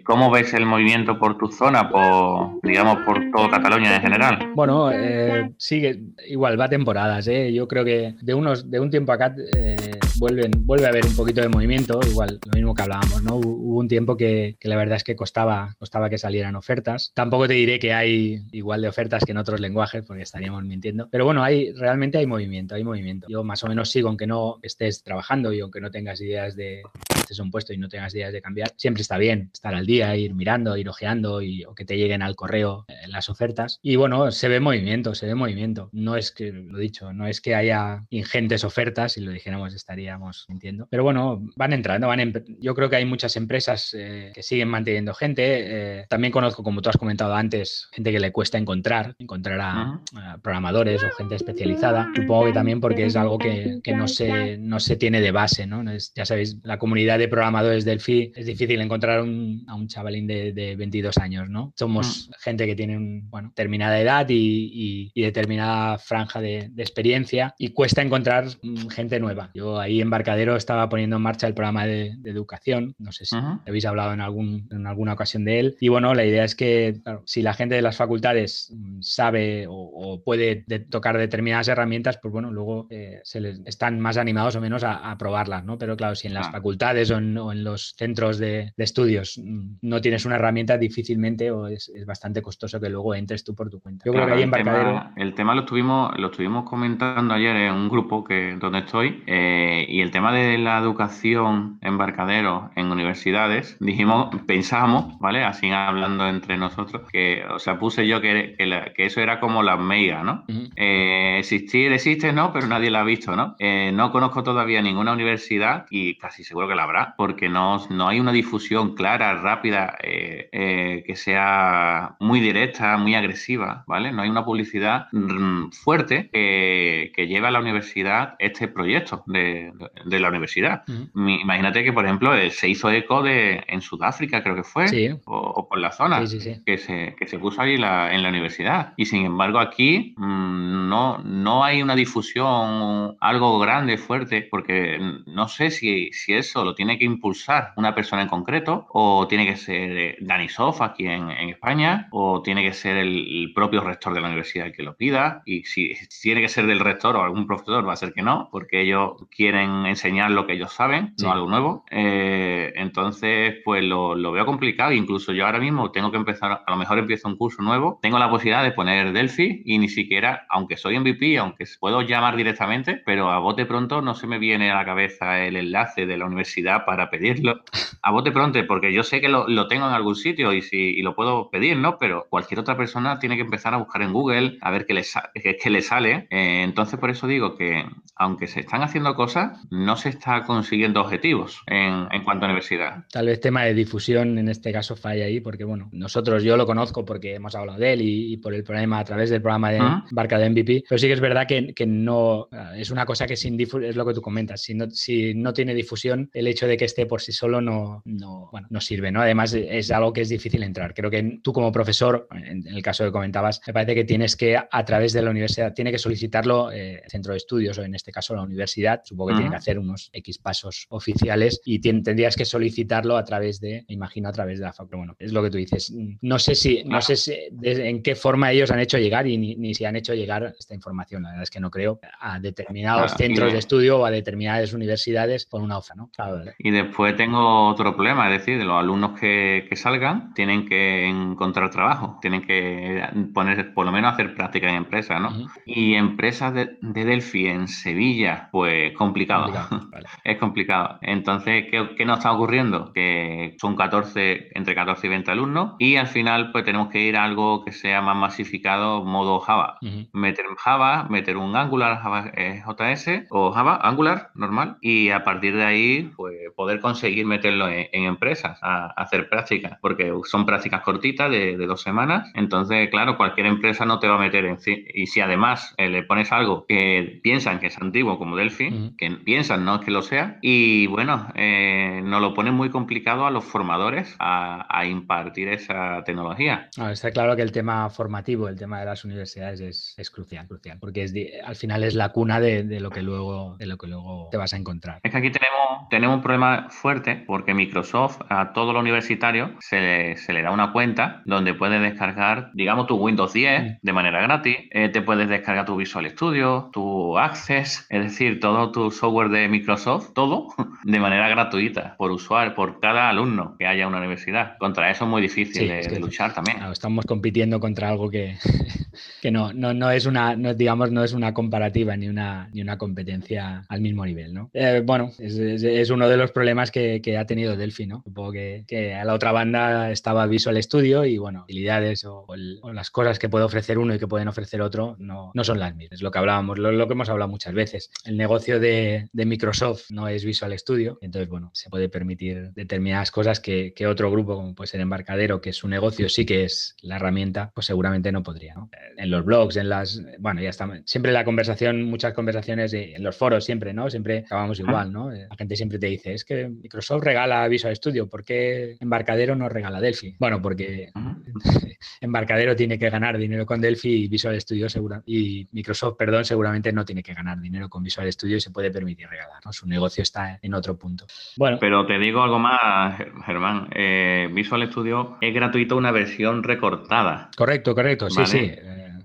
¿Cómo 0.03 0.31
ves 0.31 0.53
el 0.53 0.65
movimiento 0.65 1.19
por 1.19 1.37
tu 1.37 1.51
zona, 1.51 1.89
por, 1.89 2.61
digamos, 2.63 2.99
por 3.03 3.29
todo 3.31 3.49
Cataluña 3.49 3.95
en 3.95 4.01
general? 4.01 4.28
Bueno, 4.55 4.91
eh, 4.91 5.51
sigue 5.57 6.01
igual, 6.27 6.59
va 6.59 6.69
temporadas. 6.69 7.27
¿eh? 7.27 7.53
Yo 7.53 7.67
creo 7.67 7.85
que 7.85 8.15
de, 8.21 8.33
unos, 8.33 8.69
de 8.69 8.79
un 8.79 8.89
tiempo 8.89 9.11
acá 9.11 9.35
eh, 9.55 9.99
vuelven, 10.17 10.51
vuelve 10.65 10.85
a 10.85 10.89
haber 10.89 11.05
un 11.05 11.15
poquito 11.15 11.41
de 11.41 11.49
movimiento, 11.49 11.99
igual 12.09 12.39
lo 12.45 12.51
mismo 12.53 12.73
que 12.73 12.81
hablábamos, 12.81 13.23
¿no? 13.23 13.35
Hubo 13.35 13.79
un 13.79 13.87
tiempo 13.87 14.17
que, 14.17 14.57
la 14.61 14.75
verdad 14.75 14.97
es 14.97 15.03
que 15.03 15.15
costaba, 15.15 15.75
costaba 15.79 16.09
que 16.09 16.17
salieran 16.17 16.55
ofertas. 16.55 17.11
Tampoco 17.13 17.47
te 17.47 17.53
diré 17.53 17.79
que 17.79 17.93
hay 17.93 18.41
igual 18.51 18.81
de 18.81 18.87
ofertas 18.87 19.23
que 19.23 19.31
en 19.31 19.37
otros 19.37 19.59
lenguajes, 19.59 20.05
porque 20.05 20.23
estaríamos 20.23 20.63
mintiendo. 20.63 21.07
Pero 21.09 21.25
bueno, 21.25 21.43
hay, 21.43 21.71
realmente 21.73 22.17
hay 22.17 22.27
movimiento, 22.27 22.75
hay 22.75 22.83
movimiento. 22.83 23.27
Yo 23.29 23.43
más 23.43 23.63
o 23.63 23.67
menos 23.67 23.89
sigo, 23.89 24.09
aunque 24.09 24.27
no 24.27 24.57
estés 24.61 25.03
trabajando 25.03 25.53
y 25.53 25.59
aunque 25.59 25.81
no 25.81 25.91
tengas 25.91 26.21
ideas 26.21 26.55
de 26.55 26.81
estés 27.29 27.39
a 27.39 27.43
un 27.43 27.51
puesto 27.51 27.73
y 27.73 27.77
no 27.77 27.89
tengas 27.89 28.13
ideas 28.15 28.33
de 28.33 28.41
cambiar, 28.41 28.71
siempre 28.75 29.01
está 29.01 29.17
bien 29.17 29.49
estar 29.53 29.75
al 29.75 29.85
día, 29.85 30.15
ir 30.15 30.33
mirando, 30.33 30.75
ir 30.77 30.89
ojeando 30.89 31.41
y, 31.41 31.63
o 31.65 31.75
que 31.75 31.85
te 31.85 31.97
lleguen 31.97 32.21
al 32.21 32.35
correo 32.35 32.85
eh, 32.87 33.07
las 33.07 33.29
ofertas. 33.29 33.79
Y 33.81 33.95
bueno, 33.95 34.31
se 34.31 34.47
ve 34.47 34.59
movimiento, 34.59 35.13
se 35.15 35.27
ve 35.27 35.35
movimiento. 35.35 35.89
No 35.91 36.15
es 36.15 36.31
que, 36.31 36.51
lo 36.51 36.79
dicho, 36.79 37.13
no 37.13 37.27
es 37.27 37.41
que 37.41 37.55
haya 37.55 38.05
ingentes 38.09 38.63
ofertas, 38.63 39.13
si 39.13 39.21
lo 39.21 39.31
dijéramos 39.31 39.73
estaríamos 39.73 40.45
mintiendo. 40.47 40.87
Pero 40.89 41.03
bueno, 41.03 41.41
van 41.55 41.73
entrando, 41.73 42.07
van 42.07 42.19
yo 42.59 42.75
creo 42.75 42.89
que 42.89 42.97
hay 42.97 43.05
muchas 43.05 43.35
empresas 43.35 43.93
eh, 43.93 44.31
que 44.33 44.43
siguen 44.43 44.67
manteniendo 44.67 45.13
gente. 45.13 45.99
Eh, 45.99 46.05
también 46.09 46.31
conozco, 46.31 46.63
como 46.63 46.81
tú 46.81 46.89
has 46.89 46.97
comentado 46.97 47.35
antes, 47.35 47.87
gente 47.91 48.11
que 48.11 48.19
le 48.19 48.31
cuesta 48.31 48.57
encontrar, 48.57 49.15
encontrar 49.19 49.59
a, 49.61 50.01
programadores 50.41 51.03
o 51.03 51.09
gente 51.17 51.35
especializada. 51.35 52.09
Supongo 52.15 52.45
que 52.45 52.53
también 52.53 52.79
porque 52.81 53.05
es 53.05 53.15
algo 53.15 53.37
que, 53.37 53.79
que 53.83 53.93
no, 53.93 54.07
se, 54.07 54.57
no 54.57 54.79
se 54.79 54.95
tiene 54.95 55.21
de 55.21 55.31
base, 55.31 55.67
¿no? 55.67 55.83
ya 56.15 56.25
sabéis, 56.25 56.57
la 56.63 56.77
comunidad 56.79 57.18
de 57.19 57.27
programadores 57.27 57.85
Delphi 57.85 58.31
es 58.35 58.45
difícil 58.45 58.81
encontrar 58.81 59.19
a 59.19 59.23
un 59.23 59.87
chavalín 59.87 60.27
de, 60.27 60.53
de 60.53 60.75
22 60.75 61.17
años, 61.17 61.49
¿no? 61.49 61.73
Somos 61.75 62.29
gente 62.39 62.65
que 62.65 62.75
tiene, 62.75 63.21
bueno, 63.25 63.49
determinada 63.49 63.99
edad 63.99 64.27
y, 64.29 65.11
y, 65.13 65.21
determinada 65.21 65.97
franja 65.97 66.41
de, 66.41 66.69
de, 66.71 66.81
experiencia 66.81 67.53
y 67.57 67.69
cuesta 67.69 68.01
encontrar 68.01 68.45
mm, 68.61 68.87
gente 68.87 69.19
nueva. 69.19 69.51
Yo 69.53 69.79
ahí 69.79 70.01
en 70.01 70.09
Barcadero 70.09 70.55
estaba 70.55 70.89
poniendo 70.89 71.17
en 71.17 71.21
marcha 71.21 71.47
el 71.47 71.53
programa 71.53 71.85
de, 71.85 72.15
educación, 72.25 72.95
no 72.99 73.11
sé 73.11 73.25
si 73.25 73.35
habéis 73.35 73.85
hablado 73.85 74.13
en, 74.13 74.21
algún, 74.21 74.67
en 74.71 74.87
alguna 74.87 75.13
ocasión 75.13 75.45
de 75.45 75.59
él. 75.59 75.77
Y 75.79 75.89
bueno, 75.89 76.13
la 76.13 76.25
idea 76.25 76.43
es 76.43 76.55
que 76.55 77.01
si 77.25 77.41
la 77.41 77.53
gente 77.53 77.75
de 77.75 77.81
las 77.81 77.97
facultades 77.97 78.73
mm, 78.75 79.01
sabe 79.01 79.65
o, 79.67 80.21
puede 80.23 80.63
tocar 80.89 81.17
determinadas 81.17 81.67
herramientas, 81.67 82.17
pues 82.21 82.31
bueno, 82.31 82.51
luego 82.51 82.87
eh, 82.89 83.19
se 83.23 83.39
les 83.39 83.61
están 83.65 83.99
más 83.99 84.17
animados 84.17 84.55
o 84.55 84.61
menos 84.61 84.83
a, 84.83 85.17
probarlas, 85.19 85.65
¿no? 85.65 85.77
Pero 85.77 85.97
claro, 85.97 86.15
si 86.15 86.27
en 86.27 86.33
las 86.33 86.47
ah. 86.47 86.51
facultades 86.51 87.08
o 87.11 87.17
en, 87.17 87.63
los 87.63 87.93
centros 87.97 88.37
de, 88.37 88.73
estudios 88.77 89.39
mm, 89.43 89.77
no 89.81 90.01
tienes 90.01 90.25
una 90.25 90.35
herramienta, 90.35 90.77
difícilmente 90.77 91.51
o 91.51 91.67
es, 91.67 91.91
bastante 92.05 92.41
costoso 92.41 92.79
que 92.79 92.89
luego 92.89 93.15
entres 93.15 93.43
tú 93.43 93.55
por 93.55 93.69
tu 93.69 93.79
cuenta. 93.79 94.03
Yo 94.05 94.13
creo 94.13 94.25
que 94.25 94.33
ahí 94.33 94.43
en 94.43 94.51
Tema, 94.51 95.13
el 95.15 95.33
tema 95.33 95.55
lo 95.55 95.61
estuvimos, 95.61 96.17
lo 96.17 96.27
estuvimos 96.27 96.69
comentando 96.69 97.33
ayer 97.33 97.55
en 97.55 97.73
un 97.73 97.89
grupo 97.89 98.23
que 98.23 98.57
donde 98.59 98.79
estoy 98.79 99.23
eh, 99.25 99.85
y 99.87 100.01
el 100.01 100.11
tema 100.11 100.33
de 100.33 100.57
la 100.57 100.79
educación 100.79 101.77
embarcadero 101.81 102.71
en 102.75 102.91
universidades, 102.91 103.77
dijimos, 103.79 104.35
pensábamos, 104.45 105.17
¿vale? 105.19 105.43
Así 105.43 105.69
hablando 105.71 106.27
entre 106.27 106.57
nosotros, 106.57 107.03
que, 107.11 107.43
o 107.49 107.59
sea, 107.59 107.79
puse 107.79 108.07
yo 108.07 108.21
que, 108.21 108.55
que, 108.95 109.05
eso 109.05 109.21
era 109.21 109.39
como 109.39 109.63
la 109.63 109.77
mega, 109.77 110.23
¿no? 110.23 110.45
Eh, 110.75 111.37
existir 111.39 111.91
existe, 111.91 112.33
¿no? 112.33 112.51
Pero 112.53 112.67
nadie 112.67 112.91
la 112.91 113.01
ha 113.01 113.03
visto, 113.03 113.35
¿no? 113.35 113.55
Eh, 113.59 113.91
no 113.93 114.11
conozco 114.11 114.43
todavía 114.43 114.81
ninguna 114.81 115.13
universidad 115.13 115.85
y 115.89 116.17
casi 116.17 116.43
seguro 116.43 116.67
que 116.67 116.75
la 116.75 116.83
habrá, 116.83 116.98
porque 117.17 117.49
no, 117.49 117.85
no 117.89 118.07
hay 118.07 118.19
una 118.19 118.31
difusión 118.31 118.95
clara, 118.95 119.41
rápida, 119.41 119.97
que 120.01 121.13
sea 121.15 122.15
muy 122.19 122.39
directa, 122.39 122.97
muy 122.97 123.15
agresiva, 123.15 123.83
¿vale? 123.87 124.11
No 124.11 124.21
hay 124.21 124.29
una 124.29 124.45
publicidad 124.45 125.07
mm, 125.11 125.71
fuerte 125.71 126.29
que, 126.31 127.11
que 127.15 127.27
lleve 127.27 127.47
a 127.47 127.51
la 127.51 127.59
universidad 127.59 128.35
este 128.39 128.67
proyecto 128.67 129.23
de, 129.27 129.71
de 130.05 130.19
la 130.19 130.29
universidad. 130.29 130.83
Imagínate 131.15 131.83
que, 131.83 131.93
por 131.93 132.05
ejemplo, 132.05 132.35
eh, 132.35 132.49
se 132.51 132.69
hizo 132.69 132.89
eco 132.91 133.21
de 133.23 133.63
en 133.67 133.81
Sudáfrica, 133.81 134.41
creo 134.43 134.55
que 134.55 134.63
fue, 134.63 135.19
o, 135.25 135.67
por 135.67 135.79
la 135.79 135.91
zona, 135.91 136.21
que, 136.65 136.77
se, 136.77 137.15
que 137.17 137.27
se 137.27 137.39
puso 137.39 137.61
ahí 137.61 137.77
la, 137.77 138.13
en 138.13 138.23
la 138.23 138.29
universidad. 138.29 138.93
Y 138.97 139.05
sin 139.05 139.25
embargo, 139.25 139.59
aquí 139.59 140.13
mm, 140.17 140.89
no, 140.89 141.19
no 141.19 141.63
hay 141.63 141.81
una 141.81 141.95
difusión, 141.95 143.17
algo 143.19 143.59
grande, 143.59 143.97
fuerte, 143.97 144.47
porque 144.49 144.99
no 145.25 145.47
sé 145.47 145.71
si, 145.71 146.11
si 146.11 146.33
eso 146.33 146.63
lo 146.63 146.75
tiene 146.75 146.88
que 146.97 147.05
impulsar 147.05 147.73
una 147.75 147.93
persona 147.93 148.21
en 148.21 148.27
concreto, 148.27 148.87
o 148.89 149.27
tiene 149.27 149.45
que 149.45 149.55
ser 149.55 149.97
eh, 149.97 150.17
Dani 150.21 150.49
Sof 150.49 150.81
aquí 150.81 151.07
en, 151.07 151.29
en 151.29 151.49
España, 151.49 152.07
o 152.11 152.41
tiene 152.41 152.63
que 152.63 152.73
ser 152.73 152.97
el, 152.97 153.51
propio 153.53 153.81
rector 153.81 154.13
de 154.13 154.21
la 154.21 154.27
universidad 154.27 154.67
el 154.67 154.73
que 154.73 154.83
lo 154.83 154.95
pida. 154.95 155.41
Y 155.45 155.63
si, 155.63 155.93
tiene 156.21 156.41
que 156.41 156.49
ser 156.49 156.65
del 156.65 156.79
rector 156.79 157.15
o 157.15 157.23
algún 157.23 157.47
profesor, 157.47 157.87
va 157.87 157.93
a 157.93 157.97
ser 157.97 158.13
que 158.13 158.21
no, 158.21 158.49
porque 158.51 158.81
ellos 158.81 159.13
quieren 159.35 159.85
enseñar 159.85 160.31
lo 160.31 160.45
que 160.45 160.53
ellos 160.53 160.73
saben, 160.73 161.13
no 161.21 161.31
algo 161.31 161.49
nuevo. 161.49 161.85
Eh, 161.91 162.73
entonces, 162.75 163.57
pues 163.63 163.83
lo, 163.83 164.15
lo, 164.15 164.31
veo 164.31 164.45
complicado. 164.45 164.91
Incluso 164.91 165.33
yo 165.33 165.45
ahora 165.45 165.59
mismo 165.59 165.91
tengo 165.91 166.11
que 166.11 166.17
empezar, 166.17 166.63
a 166.65 166.71
lo 166.71 166.77
mejor 166.77 166.99
empiezo 166.99 167.27
un 167.27 167.37
curso 167.37 167.61
nuevo, 167.61 167.99
tengo 168.01 168.19
la 168.19 168.29
posibilidad 168.29 168.63
de 168.63 168.71
poner 168.71 169.11
Delphi 169.11 169.63
y 169.65 169.77
ni 169.77 169.89
siquiera, 169.89 170.45
aunque 170.49 170.77
soy 170.77 170.99
MVP, 170.99 171.37
aunque 171.37 171.65
puedo 171.79 172.01
llamar 172.01 172.35
directamente, 172.35 173.01
pero 173.05 173.29
a 173.29 173.39
bote 173.39 173.65
pronto 173.65 174.01
no 174.01 174.15
se 174.15 174.27
me 174.27 174.39
viene 174.39 174.71
a 174.71 174.75
la 174.75 174.85
cabeza 174.85 175.43
el 175.43 175.55
enlace 175.55 176.05
de 176.05 176.17
la 176.17 176.25
universidad 176.25 176.68
para 176.85 177.09
pedirlo. 177.09 177.61
A 178.01 178.11
bote 178.11 178.31
pronto, 178.31 178.59
porque 178.67 178.93
yo 178.93 179.03
sé 179.03 179.21
que 179.21 179.29
lo, 179.29 179.47
lo 179.47 179.67
tengo 179.67 179.87
en 179.87 179.93
algún 179.93 180.15
sitio 180.15 180.53
y, 180.53 180.61
si, 180.61 180.77
y 180.77 181.01
lo 181.01 181.15
puedo 181.15 181.49
pedir, 181.49 181.77
¿no? 181.77 181.97
Pero 181.97 182.27
cualquier 182.29 182.59
otra 182.59 182.77
persona 182.77 183.19
tiene 183.19 183.35
que 183.35 183.41
empezar 183.41 183.73
a 183.73 183.77
buscar 183.77 184.01
en 184.01 184.13
Google 184.13 184.57
a 184.61 184.71
ver 184.71 184.85
qué 184.85 184.93
le, 184.93 185.03
qué 185.33 185.69
le 185.69 185.81
sale. 185.81 186.27
Eh, 186.29 186.63
entonces, 186.63 186.99
por 186.99 187.09
eso 187.09 187.27
digo 187.27 187.55
que 187.55 187.85
aunque 188.15 188.47
se 188.47 188.59
están 188.59 188.81
haciendo 188.81 189.15
cosas, 189.15 189.57
no 189.69 189.95
se 189.95 190.09
está 190.09 190.43
consiguiendo 190.43 191.01
objetivos 191.01 191.61
en, 191.67 192.07
en, 192.11 192.23
cuanto 192.23 192.45
a 192.45 192.49
universidad. 192.49 193.05
Tal 193.11 193.27
vez 193.27 193.39
tema 193.39 193.63
de 193.63 193.73
difusión 193.73 194.37
en 194.37 194.49
este 194.49 194.73
caso 194.73 194.95
falla 194.97 195.25
ahí, 195.25 195.39
porque 195.39 195.63
bueno, 195.63 195.89
nosotros 195.93 196.43
yo 196.43 196.57
lo 196.57 196.65
conozco 196.65 197.05
porque 197.05 197.35
hemos 197.35 197.55
hablado 197.55 197.79
de 197.79 197.93
él 197.93 198.01
y, 198.01 198.37
por 198.37 198.53
el 198.53 198.63
problema 198.63 198.99
a 198.99 199.05
través 199.05 199.29
del 199.29 199.41
programa 199.41 199.71
de 199.71 199.81
Barca 200.11 200.37
de 200.37 200.49
MVP, 200.49 200.83
pero 200.87 200.99
sí 200.99 201.07
que 201.07 201.13
es 201.13 201.21
verdad 201.21 201.47
que, 201.47 201.73
que 201.73 201.85
no 201.85 202.49
es 202.75 202.91
una 202.91 203.05
cosa 203.05 203.25
que 203.25 203.37
sin 203.37 203.55
difusión, 203.55 203.89
es 203.89 203.95
lo 203.95 204.05
que 204.05 204.13
tú 204.13 204.21
comentas, 204.21 204.61
si 204.61 204.73
no, 204.73 204.89
si 204.91 205.33
no 205.33 205.53
tiene 205.53 205.73
difusión, 205.73 206.29
el 206.33 206.47
hecho 206.47 206.58
de 206.67 206.77
que 206.77 206.85
esté 206.85 207.05
por 207.05 207.21
sí 207.21 207.31
solo 207.31 207.61
no, 207.61 208.01
no, 208.05 208.49
bueno, 208.51 208.67
no 208.69 208.81
sirve, 208.81 209.11
¿no? 209.11 209.21
Además 209.21 209.53
es 209.53 209.91
algo 209.91 210.13
que 210.13 210.21
es 210.21 210.29
difícil 210.29 210.63
entrar. 210.63 210.93
Creo 210.93 211.09
que 211.09 211.39
tú 211.41 211.53
como 211.53 211.71
profesor, 211.71 212.27
en, 212.31 212.67
el 212.67 212.81
caso 212.81 213.03
que 213.03 213.11
comentabas, 213.11 213.61
me 213.65 213.73
parece 213.73 213.95
que 213.95 214.03
tienes 214.03 214.35
que 214.35 214.57
a 214.57 214.85
través 214.85 215.13
de 215.13 215.21
la 215.21 215.31
universidad, 215.31 215.73
tiene 215.73 215.91
que 215.91 215.97
solicitarlo 215.97 216.71
el 216.71 216.97
eh, 216.97 217.01
centro 217.07 217.33
de 217.33 217.37
estudios 217.37 217.77
o 217.77 217.83
en 217.83 217.95
este 217.95 218.11
caso 218.11 218.35
la 218.35 218.43
universidad, 218.43 219.01
supongo 219.03 219.29
que 219.29 219.35
tiene 219.35 219.49
que 219.49 219.57
hacer 219.57 219.79
unos 219.79 220.09
X 220.13 220.37
pasos 220.37 220.87
oficiales 220.89 221.61
y 221.65 221.79
tendrías 221.79 222.35
que 222.35 222.45
solicitarlo 222.45 223.17
a 223.17 223.23
través 223.23 223.59
de, 223.59 223.85
me 223.87 223.95
imagino, 223.95 224.29
a 224.29 224.31
través 224.31 224.59
de 224.59 224.65
la 224.65 224.73
facultad. 224.73 224.97
Bueno, 224.97 225.15
es 225.19 225.33
lo 225.33 225.43
que 225.43 225.49
tú 225.49 225.57
dices. 225.57 225.93
No 226.21 226.39
sé 226.39 226.55
si, 226.55 226.83
no 226.83 227.01
sé 227.01 227.15
si, 227.15 227.33
en 227.61 228.01
qué 228.01 228.15
forma 228.15 228.51
ellos 228.51 228.71
han 228.71 228.79
hecho 228.79 228.97
llegar 228.97 229.27
y 229.27 229.37
ni, 229.37 229.73
si 229.73 229.85
han 229.85 229.95
hecho 229.95 230.13
llegar 230.13 230.55
esta 230.57 230.73
información. 230.73 231.23
La 231.23 231.29
verdad 231.29 231.43
es 231.43 231.49
que 231.49 231.59
no 231.59 231.69
creo 231.69 231.99
a 232.19 232.39
determinados 232.39 233.13
centros 233.13 233.53
de... 233.53 233.59
estudio 233.59 233.99
o 233.99 234.05
a 234.05 234.11
determinadas 234.11 234.73
universidades 234.73 235.45
por 235.45 235.61
una 235.61 235.77
oferta, 235.77 235.95
¿no? 235.95 236.11
Y 236.57 236.71
después 236.71 237.15
tengo 237.15 237.67
otro 237.67 237.95
problema, 237.95 238.29
es 238.29 238.39
decir, 238.39 238.57
de 238.57 238.65
los 238.65 238.79
alumnos 238.79 239.19
que, 239.19 239.65
que 239.69 239.75
salgan 239.75 240.33
tienen 240.33 240.67
que 240.67 241.05
encontrar 241.05 241.69
trabajo, 241.69 242.17
tienen 242.21 242.41
que 242.41 243.03
poner, 243.33 243.73
por 243.73 243.85
lo 243.85 243.91
menos 243.91 244.13
hacer 244.13 244.35
práctica 244.35 244.69
en 244.69 244.75
empresas, 244.75 245.21
¿no? 245.21 245.31
Y 245.65 245.95
empresas 245.95 246.53
de, 246.53 246.77
de, 246.81 247.05
Delphi 247.05 247.47
en 247.47 247.67
Sevilla, 247.67 248.49
pues 248.51 248.93
complicado. 248.93 249.51
es 250.23 250.37
complicado. 250.37 250.97
Entonces, 251.01 251.65
¿qué, 251.71 251.89
¿qué, 251.97 252.05
nos 252.05 252.17
está 252.17 252.31
ocurriendo? 252.31 252.91
Que 252.93 253.55
son 253.59 253.75
14, 253.75 254.57
entre 254.57 254.75
14 254.75 255.07
y 255.07 255.09
20 255.09 255.31
alumnos 255.31 255.75
y 255.79 255.95
al 255.95 256.07
final 256.07 256.51
pues 256.51 256.65
tenemos 256.65 256.89
que 256.89 257.01
ir 257.01 257.17
a 257.17 257.23
algo 257.23 257.63
que 257.63 257.71
sea 257.71 258.01
más 258.01 258.15
masificado, 258.15 259.03
modo 259.03 259.39
Java. 259.39 259.77
Meter 260.13 260.45
Java, 260.57 261.07
meter 261.09 261.37
un 261.37 261.55
Angular 261.55 261.99
Java, 262.01 262.31
eh, 262.35 262.61
JS 262.65 263.27
o 263.29 263.51
Java, 263.51 263.79
Angular, 263.81 264.31
normal, 264.35 264.77
y 264.81 265.09
a 265.09 265.23
partir 265.23 265.55
de 265.55 265.63
ahí 265.63 266.11
pues 266.15 266.35
poder 266.55 266.79
conseguir 266.79 267.25
meterlo 267.25 267.69
en, 267.69 267.87
empresas, 267.91 268.59
a, 268.61 268.87
hacer 268.97 269.29
prácticas, 269.29 269.77
porque 269.81 270.13
son 270.25 270.45
prácticas 270.45 270.81
cortitas 270.81 271.29
de, 271.31 271.57
de, 271.57 271.67
dos 271.67 271.81
semanas. 271.81 272.31
Entonces, 272.33 272.89
claro, 272.89 273.17
cualquier 273.17 273.47
empresa 273.47 273.85
no 273.85 273.99
te 273.99 274.07
va 274.07 274.15
a 274.15 274.19
meter 274.19 274.45
en... 274.45 274.57
Y 274.93 275.07
si 275.07 275.21
además 275.21 275.73
eh, 275.77 275.89
le 275.89 276.03
pones 276.03 276.31
algo 276.31 276.65
que 276.67 277.19
piensan 277.23 277.59
que 277.59 277.67
es 277.67 277.77
antiguo 277.77 278.17
como 278.17 278.35
Delphi, 278.35 278.95
que 278.97 279.09
piensan, 279.11 279.65
no 279.65 279.75
es 279.75 279.81
que 279.81 279.91
lo 279.91 280.01
sea, 280.01 280.37
y 280.41 280.87
bueno, 280.87 281.27
eh, 281.35 282.01
nos 282.03 282.21
lo 282.21 282.33
pone 282.33 282.51
muy 282.51 282.69
complicado 282.69 283.25
a 283.25 283.31
los 283.31 283.43
formadores 283.43 284.15
a, 284.19 284.65
impartir 284.85 285.49
esa 285.49 286.03
tecnología. 286.05 286.69
está 286.91 287.11
claro 287.11 287.35
que 287.35 287.41
el 287.41 287.51
tema 287.51 287.89
formativo, 287.89 288.47
el 288.47 288.57
tema 288.57 288.79
de 288.79 288.85
las 288.85 289.03
universidades 289.03 289.59
es, 289.97 290.09
crucial, 290.09 290.47
crucial, 290.47 290.77
porque 290.79 291.03
es 291.03 291.13
al 291.43 291.55
final 291.55 291.83
es 291.83 291.95
la 291.95 292.09
cuna 292.09 292.39
de, 292.39 292.79
lo 292.79 292.89
que 292.89 293.01
luego, 293.01 293.57
de 293.57 293.65
lo 293.65 293.77
que 293.77 293.87
luego 293.87 294.29
te 294.31 294.37
vas 294.37 294.53
a 294.53 294.57
encontrar. 294.57 294.99
Es 295.03 295.11
que 295.11 295.17
aquí 295.17 295.31
tenemos, 295.31 295.89
tenemos 295.89 296.15
un 296.15 296.21
problema 296.21 296.38
fuerte 296.69 297.23
porque 297.25 297.53
Microsoft 297.53 298.21
a 298.29 298.53
todo 298.53 298.73
lo 298.73 298.79
universitario 298.79 299.55
se, 299.59 300.15
se 300.17 300.33
le 300.33 300.41
da 300.41 300.51
una 300.51 300.71
cuenta 300.71 301.21
donde 301.25 301.53
puedes 301.53 301.81
descargar, 301.81 302.51
digamos, 302.53 302.87
tu 302.87 302.95
Windows 302.95 303.33
10 303.33 303.79
de 303.81 303.93
manera 303.93 304.21
gratis, 304.21 304.57
eh, 304.71 304.89
te 304.89 305.01
puedes 305.01 305.29
descargar 305.29 305.65
tu 305.65 305.75
Visual 305.75 306.09
Studio, 306.09 306.69
tu 306.71 307.17
Access, 307.17 307.85
es 307.89 308.03
decir, 308.03 308.39
todo 308.39 308.71
tu 308.71 308.91
software 308.91 309.29
de 309.29 309.47
Microsoft, 309.47 310.13
todo 310.13 310.47
de 310.83 310.99
manera 310.99 311.29
gratuita 311.29 311.95
por 311.97 312.11
usuario, 312.11 312.55
por 312.55 312.79
cada 312.79 313.09
alumno 313.09 313.55
que 313.57 313.65
haya 313.65 313.83
en 313.83 313.89
una 313.89 313.99
universidad. 313.99 314.57
Contra 314.57 314.89
eso 314.89 315.05
es 315.05 315.09
muy 315.09 315.21
difícil 315.21 315.67
de, 315.67 315.99
luchar 315.99 316.33
también. 316.33 316.57
estamos 316.71 317.05
compitiendo 317.05 317.59
contra 317.59 317.89
algo 317.89 318.09
que, 318.09 318.37
que 319.21 319.31
no, 319.31 319.53
no, 319.53 319.73
no, 319.73 319.91
es 319.91 320.05
una, 320.05 320.35
no, 320.35 320.53
digamos, 320.53 320.91
no 320.91 321.03
es 321.03 321.13
una 321.13 321.33
comparativa 321.33 321.95
ni 321.95 322.07
una, 322.07 322.49
ni 322.53 322.61
una 322.61 322.77
competencia 322.77 323.63
al 323.67 323.81
mismo 323.81 324.05
nivel, 324.05 324.33
¿no? 324.33 324.49
Eh, 324.53 324.81
bueno, 324.85 325.11
es, 325.19 325.37
es, 325.37 325.89
uno 325.89 326.07
de 326.07 326.17
los 326.17 326.28
problemas 326.31 326.71
que, 326.71 327.01
ha 327.17 327.25
tenido 327.25 327.57
Delphi, 327.57 327.87
¿no? 327.87 328.01
Supongo 328.03 328.31
que, 328.31 328.95
a 328.95 329.05
la 329.05 329.13
otra 329.13 329.31
banda 329.31 329.91
estaba 329.91 330.25
Visual 330.27 330.61
Studio 330.61 331.05
y, 331.05 331.17
bueno, 331.17 331.43
utilidades 331.43 332.05
o, 332.05 332.25
las 332.71 332.91
cosas 332.91 333.19
que 333.19 333.29
puede 333.29 333.45
ofrecer 333.45 333.77
uno 333.77 333.95
y 333.95 333.99
que 333.99 334.07
pueden 334.07 334.27
ofrecer 334.27 334.61
otro 334.61 334.95
no, 334.99 335.31
no 335.33 335.43
son 335.43 335.59
las 335.59 335.75
mismas. 335.75 335.99
Es 335.99 336.01
lo 336.01 336.11
que 336.11 336.19
hablábamos, 336.19 336.57
lo, 336.59 336.87
que 336.87 336.93
hemos 336.93 337.09
hablado 337.09 337.29
muchas 337.29 337.53
veces. 337.53 337.91
El 338.05 338.17
negocio 338.17 338.59
de, 338.59 339.09
Microsoft 339.13 339.91
no 339.91 340.07
es 340.07 340.25
Visual 340.25 340.57
Studio, 340.57 340.97
entonces, 341.01 341.29
bueno, 341.29 341.51
se 341.53 341.69
puede 341.69 341.89
permitir 341.89 342.51
determinadas 342.53 343.11
cosas 343.11 343.39
que, 343.39 343.73
otro 343.89 344.11
grupo, 344.11 344.35
como 344.35 344.53
puede 344.53 344.67
ser 344.67 344.81
Embarcadero, 344.81 345.41
que 345.41 345.51
su 345.51 345.67
negocio 345.67 346.09
sí 346.09 346.25
que 346.25 346.43
es 346.43 346.75
la 346.81 346.97
herramienta, 346.97 347.51
pues 347.55 347.65
seguramente 347.65 348.11
no 348.11 348.21
podría, 348.21 348.53
¿no? 348.53 348.69
En 348.97 349.09
los 349.09 349.25
blogs, 349.25 349.55
en 349.55 349.69
las... 349.69 350.01
Bueno, 350.19 350.41
ya 350.41 350.49
está. 350.49 350.69
Siempre 350.85 351.11
la 351.11 351.25
conversación, 351.25 351.83
muchas 351.83 352.13
conversaciones 352.13 352.73
en 352.73 353.01
los 353.03 353.15
foros 353.15 353.45
siempre, 353.45 353.73
¿no? 353.73 353.89
Siempre 353.89 354.19
acabamos 354.19 354.59
igual, 354.59 354.91
¿no? 354.91 355.11
La 355.11 355.35
gente 355.37 355.55
siempre 355.55 355.79
te 355.79 355.87
dice, 355.87 356.13
es 356.19 356.25
que 356.25 356.49
Microsoft 356.49 357.03
regala 357.03 357.47
Visual 357.47 357.75
Studio, 357.75 358.07
¿por 358.07 358.23
qué 358.23 358.77
Embarcadero 358.79 359.35
no 359.35 359.49
regala 359.49 359.81
Delphi? 359.81 360.15
Bueno, 360.19 360.41
porque 360.41 360.91
Embarcadero 362.01 362.55
tiene 362.55 362.77
que 362.77 362.89
ganar 362.89 363.17
dinero 363.17 363.45
con 363.45 363.61
Delphi 363.61 364.03
y 364.03 364.07
Visual 364.07 364.39
Studio 364.39 364.69
segura, 364.69 365.01
y 365.05 365.47
Microsoft, 365.51 365.97
perdón, 365.97 366.25
seguramente 366.25 366.71
no 366.71 366.85
tiene 366.85 367.01
que 367.01 367.13
ganar 367.13 367.39
dinero 367.39 367.69
con 367.69 367.83
Visual 367.83 368.11
Studio 368.11 368.37
y 368.37 368.41
se 368.41 368.51
puede 368.51 368.71
permitir 368.71 369.07
regalar, 369.07 369.39
¿no? 369.45 369.53
Su 369.53 369.67
negocio 369.67 370.03
está 370.03 370.39
en 370.41 370.53
otro 370.53 370.77
punto. 370.77 371.05
Bueno. 371.37 371.57
Pero 371.59 371.85
te 371.85 371.97
digo 371.97 372.21
algo 372.21 372.39
más, 372.39 372.99
Germán. 373.25 373.69
Eh, 373.73 374.29
Visual 374.31 374.67
Studio 374.69 375.17
es 375.21 375.33
gratuito 375.33 375.77
una 375.77 375.91
versión 375.91 376.43
recortada. 376.43 377.29
Correcto, 377.35 377.73
correcto, 377.73 378.09
sí, 378.09 378.25
sí. 378.25 378.51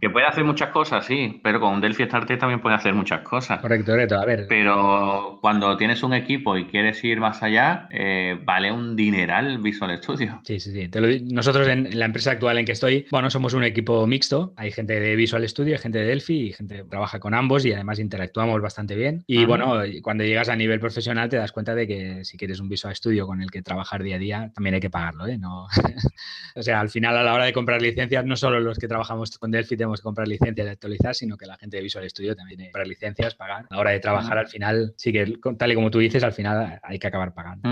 Que 0.04 0.10
puede 0.10 0.26
hacer 0.26 0.44
muchas 0.44 0.68
cosas, 0.68 1.06
sí, 1.06 1.40
pero 1.42 1.58
con 1.60 1.72
un 1.72 1.80
Delphi 1.80 2.04
Starter 2.04 2.38
también 2.38 2.60
puede 2.60 2.76
hacer 2.76 2.92
muchas 2.92 3.22
cosas. 3.22 3.58
Correcto, 3.62 3.92
correcto, 3.92 4.16
a 4.16 4.26
ver. 4.26 4.44
Pero 4.50 5.38
cuando 5.40 5.78
tienes 5.78 6.02
un 6.02 6.12
equipo 6.12 6.58
y 6.58 6.66
quieres 6.66 7.02
ir 7.04 7.20
más 7.20 7.42
allá, 7.42 7.88
eh, 7.90 8.38
vale 8.44 8.70
un 8.70 8.96
dineral 8.96 9.56
Visual 9.60 9.96
Studio. 9.96 10.42
Sí, 10.44 10.60
sí, 10.60 10.72
sí. 10.72 10.90
Nosotros 11.32 11.66
en 11.68 11.98
la 11.98 12.04
empresa 12.04 12.32
actual 12.32 12.58
en 12.58 12.66
que 12.66 12.72
estoy, 12.72 13.06
bueno, 13.10 13.30
somos 13.30 13.54
un 13.54 13.64
equipo 13.64 14.06
mixto. 14.06 14.52
Hay 14.58 14.72
gente 14.72 15.00
de 15.00 15.16
Visual 15.16 15.48
Studio, 15.48 15.78
gente 15.78 16.00
de 16.00 16.04
Delphi 16.04 16.48
y 16.48 16.52
gente 16.52 16.76
que 16.76 16.84
trabaja 16.84 17.18
con 17.18 17.32
ambos 17.32 17.64
y 17.64 17.72
además 17.72 17.98
interactuamos 17.98 18.60
bastante 18.60 18.96
bien. 18.96 19.24
Y 19.26 19.46
bueno, 19.46 19.84
cuando 20.02 20.22
llegas 20.22 20.50
a 20.50 20.56
nivel 20.56 20.80
profesional 20.80 21.30
te 21.30 21.38
das 21.38 21.50
cuenta 21.50 21.74
de 21.74 21.86
que 21.86 22.24
si 22.26 22.36
quieres 22.36 22.60
un 22.60 22.68
Visual 22.68 22.94
Studio 22.94 23.26
con 23.26 23.40
el 23.40 23.50
que 23.50 23.62
trabajar 23.62 24.02
día 24.02 24.16
a 24.16 24.18
día, 24.18 24.52
también 24.54 24.74
hay 24.74 24.82
que 24.82 24.90
pagarlo, 24.90 25.26
¿eh? 25.26 25.38
No... 25.38 25.66
o 26.56 26.62
sea, 26.62 26.80
al 26.80 26.90
final 26.90 27.16
a 27.16 27.22
la 27.22 27.32
hora 27.32 27.46
de 27.46 27.54
comprar 27.54 27.80
licencias, 27.80 28.22
no 28.26 28.36
solo 28.36 28.60
los 28.60 28.78
que 28.78 28.86
trabajamos 28.86 29.38
con 29.38 29.50
Delphi 29.50 29.78
tenemos 29.78 29.93
que 30.00 30.04
comprar 30.04 30.28
licencias 30.28 30.64
de 30.64 30.72
actualizar, 30.72 31.14
sino 31.14 31.36
que 31.36 31.46
la 31.46 31.56
gente 31.56 31.76
de 31.76 31.82
Visual 31.82 32.08
Studio 32.08 32.34
también 32.36 32.58
tiene 32.58 32.68
que 32.68 32.72
comprar 32.72 32.86
licencias, 32.86 33.34
pagar. 33.34 33.66
A 33.70 33.74
la 33.74 33.78
hora 33.80 33.90
de 33.90 34.00
trabajar, 34.00 34.38
al 34.38 34.48
final, 34.48 34.94
sí 34.96 35.12
que 35.12 35.38
tal 35.58 35.72
y 35.72 35.74
como 35.74 35.90
tú 35.90 35.98
dices, 35.98 36.22
al 36.24 36.32
final 36.32 36.80
hay 36.82 36.98
que 36.98 37.06
acabar 37.06 37.34
pagando. 37.34 37.68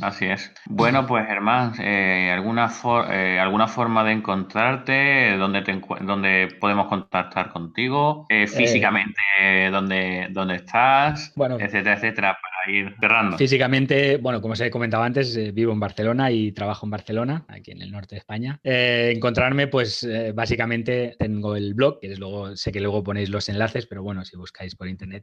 Así 0.00 0.26
es. 0.26 0.52
Bueno, 0.66 1.06
pues 1.06 1.26
Germán, 1.26 1.74
eh, 1.80 2.30
¿alguna, 2.32 2.70
eh, 3.10 3.38
¿alguna 3.40 3.68
forma 3.68 4.04
de 4.04 4.12
encontrarte? 4.12 5.36
¿Dónde, 5.36 5.62
te 5.62 5.80
dónde 6.00 6.48
podemos 6.60 6.88
contactar 6.88 7.50
contigo? 7.50 8.26
Eh, 8.28 8.46
físicamente, 8.46 9.20
¿dónde, 9.70 10.28
¿dónde 10.30 10.56
estás? 10.56 11.32
Bueno, 11.36 11.56
etcétera, 11.58 11.94
etcétera 11.94 12.38
ir 12.68 12.94
cerrando. 13.00 13.36
Físicamente, 13.36 14.16
bueno, 14.16 14.40
como 14.40 14.52
os 14.52 14.60
he 14.60 14.70
comentado 14.70 15.02
antes, 15.02 15.36
eh, 15.36 15.52
vivo 15.52 15.72
en 15.72 15.80
Barcelona 15.80 16.30
y 16.30 16.52
trabajo 16.52 16.86
en 16.86 16.90
Barcelona, 16.90 17.44
aquí 17.48 17.72
en 17.72 17.82
el 17.82 17.90
norte 17.90 18.14
de 18.14 18.18
España. 18.18 18.60
Eh, 18.62 19.12
encontrarme, 19.14 19.66
pues 19.68 20.02
eh, 20.02 20.32
básicamente 20.32 21.14
tengo 21.18 21.56
el 21.56 21.74
blog, 21.74 22.00
que 22.00 22.12
es 22.12 22.18
luego, 22.18 22.56
sé 22.56 22.72
que 22.72 22.80
luego 22.80 23.02
ponéis 23.02 23.30
los 23.30 23.48
enlaces, 23.48 23.86
pero 23.86 24.02
bueno, 24.02 24.24
si 24.24 24.36
buscáis 24.36 24.74
por 24.74 24.88
internet, 24.88 25.22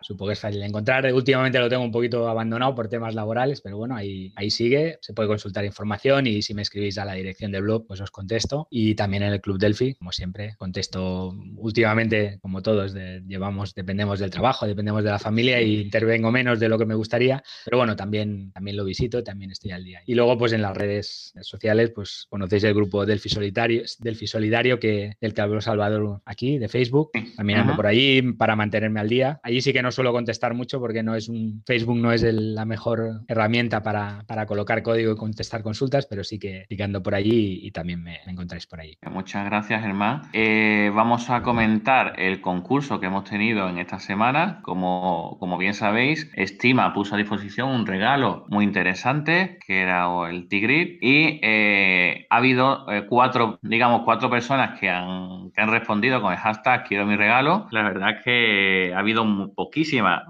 supongo 0.00 0.28
que 0.28 0.32
es 0.34 0.40
fácil 0.40 0.60
de 0.60 0.66
encontrar. 0.66 1.12
Últimamente 1.12 1.58
lo 1.58 1.68
tengo 1.68 1.84
un 1.84 1.92
poquito 1.92 2.28
abandonado 2.28 2.74
por 2.74 2.88
temas 2.88 3.14
laborales, 3.14 3.60
pero 3.60 3.76
bueno, 3.76 3.96
ahí, 3.96 4.32
ahí 4.36 4.50
sigue, 4.50 4.98
se 5.00 5.12
puede 5.12 5.28
consultar 5.28 5.64
información 5.64 6.26
y 6.26 6.42
si 6.42 6.54
me 6.54 6.62
escribís 6.62 6.98
a 6.98 7.04
la 7.04 7.14
dirección 7.14 7.52
del 7.52 7.62
blog, 7.62 7.86
pues 7.86 8.00
os 8.00 8.10
contesto. 8.10 8.68
Y 8.70 8.94
también 8.94 9.22
en 9.22 9.32
el 9.32 9.40
Club 9.40 9.58
Delphi, 9.58 9.94
como 9.94 10.12
siempre, 10.12 10.54
contesto 10.56 11.34
últimamente, 11.56 12.38
como 12.40 12.62
todos, 12.62 12.94
llevamos, 13.26 13.74
dependemos 13.74 14.18
del 14.18 14.30
trabajo, 14.30 14.66
dependemos 14.66 15.04
de 15.04 15.10
la 15.10 15.18
familia 15.18 15.60
y 15.60 15.80
intervengo 15.80 16.30
menos 16.30 16.60
de 16.60 16.68
lo 16.68 16.78
que 16.78 16.86
me 16.88 16.94
gustaría, 16.94 17.42
pero 17.64 17.78
bueno, 17.78 17.94
también, 17.94 18.50
también 18.52 18.76
lo 18.76 18.84
visito, 18.84 19.22
también 19.22 19.50
estoy 19.50 19.70
al 19.70 19.84
día. 19.84 20.00
Y 20.06 20.14
luego, 20.14 20.36
pues 20.36 20.52
en 20.52 20.62
las 20.62 20.76
redes 20.76 21.32
sociales, 21.42 21.92
pues 21.94 22.26
conocéis 22.28 22.64
el 22.64 22.74
grupo 22.74 23.06
Delphi 23.06 23.28
Solidario, 23.28 23.82
Delphi 24.00 24.26
Solidario 24.26 24.80
que, 24.80 25.16
del 25.20 25.34
que 25.34 25.40
habló 25.40 25.60
Salvador 25.60 26.22
aquí, 26.24 26.58
de 26.58 26.68
Facebook, 26.68 27.10
también 27.36 27.60
ando 27.60 27.76
por 27.76 27.86
ahí 27.86 28.22
para 28.32 28.56
mantenerme 28.56 29.00
al 29.00 29.08
día. 29.08 29.40
Allí 29.42 29.60
sí 29.60 29.72
que 29.72 29.82
no 29.82 29.92
suelo 29.92 30.12
contestar 30.12 30.54
mucho 30.54 30.80
porque 30.80 31.02
no 31.02 31.14
es 31.14 31.28
un, 31.28 31.62
Facebook 31.66 31.96
no 31.96 32.12
es 32.12 32.22
la 32.22 32.64
mejor 32.64 33.22
herramienta 33.28 33.82
para, 33.82 34.24
para, 34.26 34.46
colocar 34.46 34.82
código 34.82 35.12
y 35.12 35.16
contestar 35.16 35.62
consultas, 35.62 36.06
pero 36.06 36.24
sí 36.24 36.38
que, 36.38 36.66
sí 36.68 36.76
por 37.02 37.14
allí 37.14 37.60
y, 37.62 37.70
también 37.70 38.02
me, 38.02 38.20
encontráis 38.26 38.66
por 38.66 38.80
allí. 38.80 38.96
Muchas 39.10 39.44
gracias, 39.44 39.82
Germán. 39.82 40.22
Eh, 40.32 40.90
vamos 40.94 41.30
a 41.30 41.42
comentar 41.42 42.14
el 42.18 42.40
concurso 42.40 43.00
que 43.00 43.06
hemos 43.06 43.24
tenido 43.24 43.68
en 43.68 43.78
esta 43.78 43.98
semana. 43.98 44.60
Como, 44.62 45.36
como 45.38 45.58
bien 45.58 45.74
sabéis, 45.74 46.30
Puso 46.94 47.14
a 47.14 47.18
disposición 47.18 47.70
un 47.70 47.86
regalo 47.86 48.44
muy 48.48 48.64
interesante, 48.64 49.58
que 49.66 49.80
era 49.80 50.06
el 50.28 50.48
Tigrit, 50.48 50.98
y 51.02 51.40
eh, 51.42 52.26
ha 52.28 52.36
habido 52.36 52.90
eh, 52.90 53.06
cuatro, 53.08 53.58
digamos, 53.62 54.02
cuatro 54.04 54.28
personas 54.28 54.78
que 54.78 54.90
han, 54.90 55.50
que 55.54 55.62
han 55.62 55.70
respondido 55.70 56.20
con 56.20 56.32
el 56.32 56.38
hashtag 56.38 56.84
quiero 56.84 57.06
mi 57.06 57.16
regalo. 57.16 57.66
La 57.70 57.82
verdad 57.82 58.10
es 58.10 58.22
que 58.22 58.92
ha 58.94 58.98
habido 58.98 59.24
poquísima, 59.54 60.24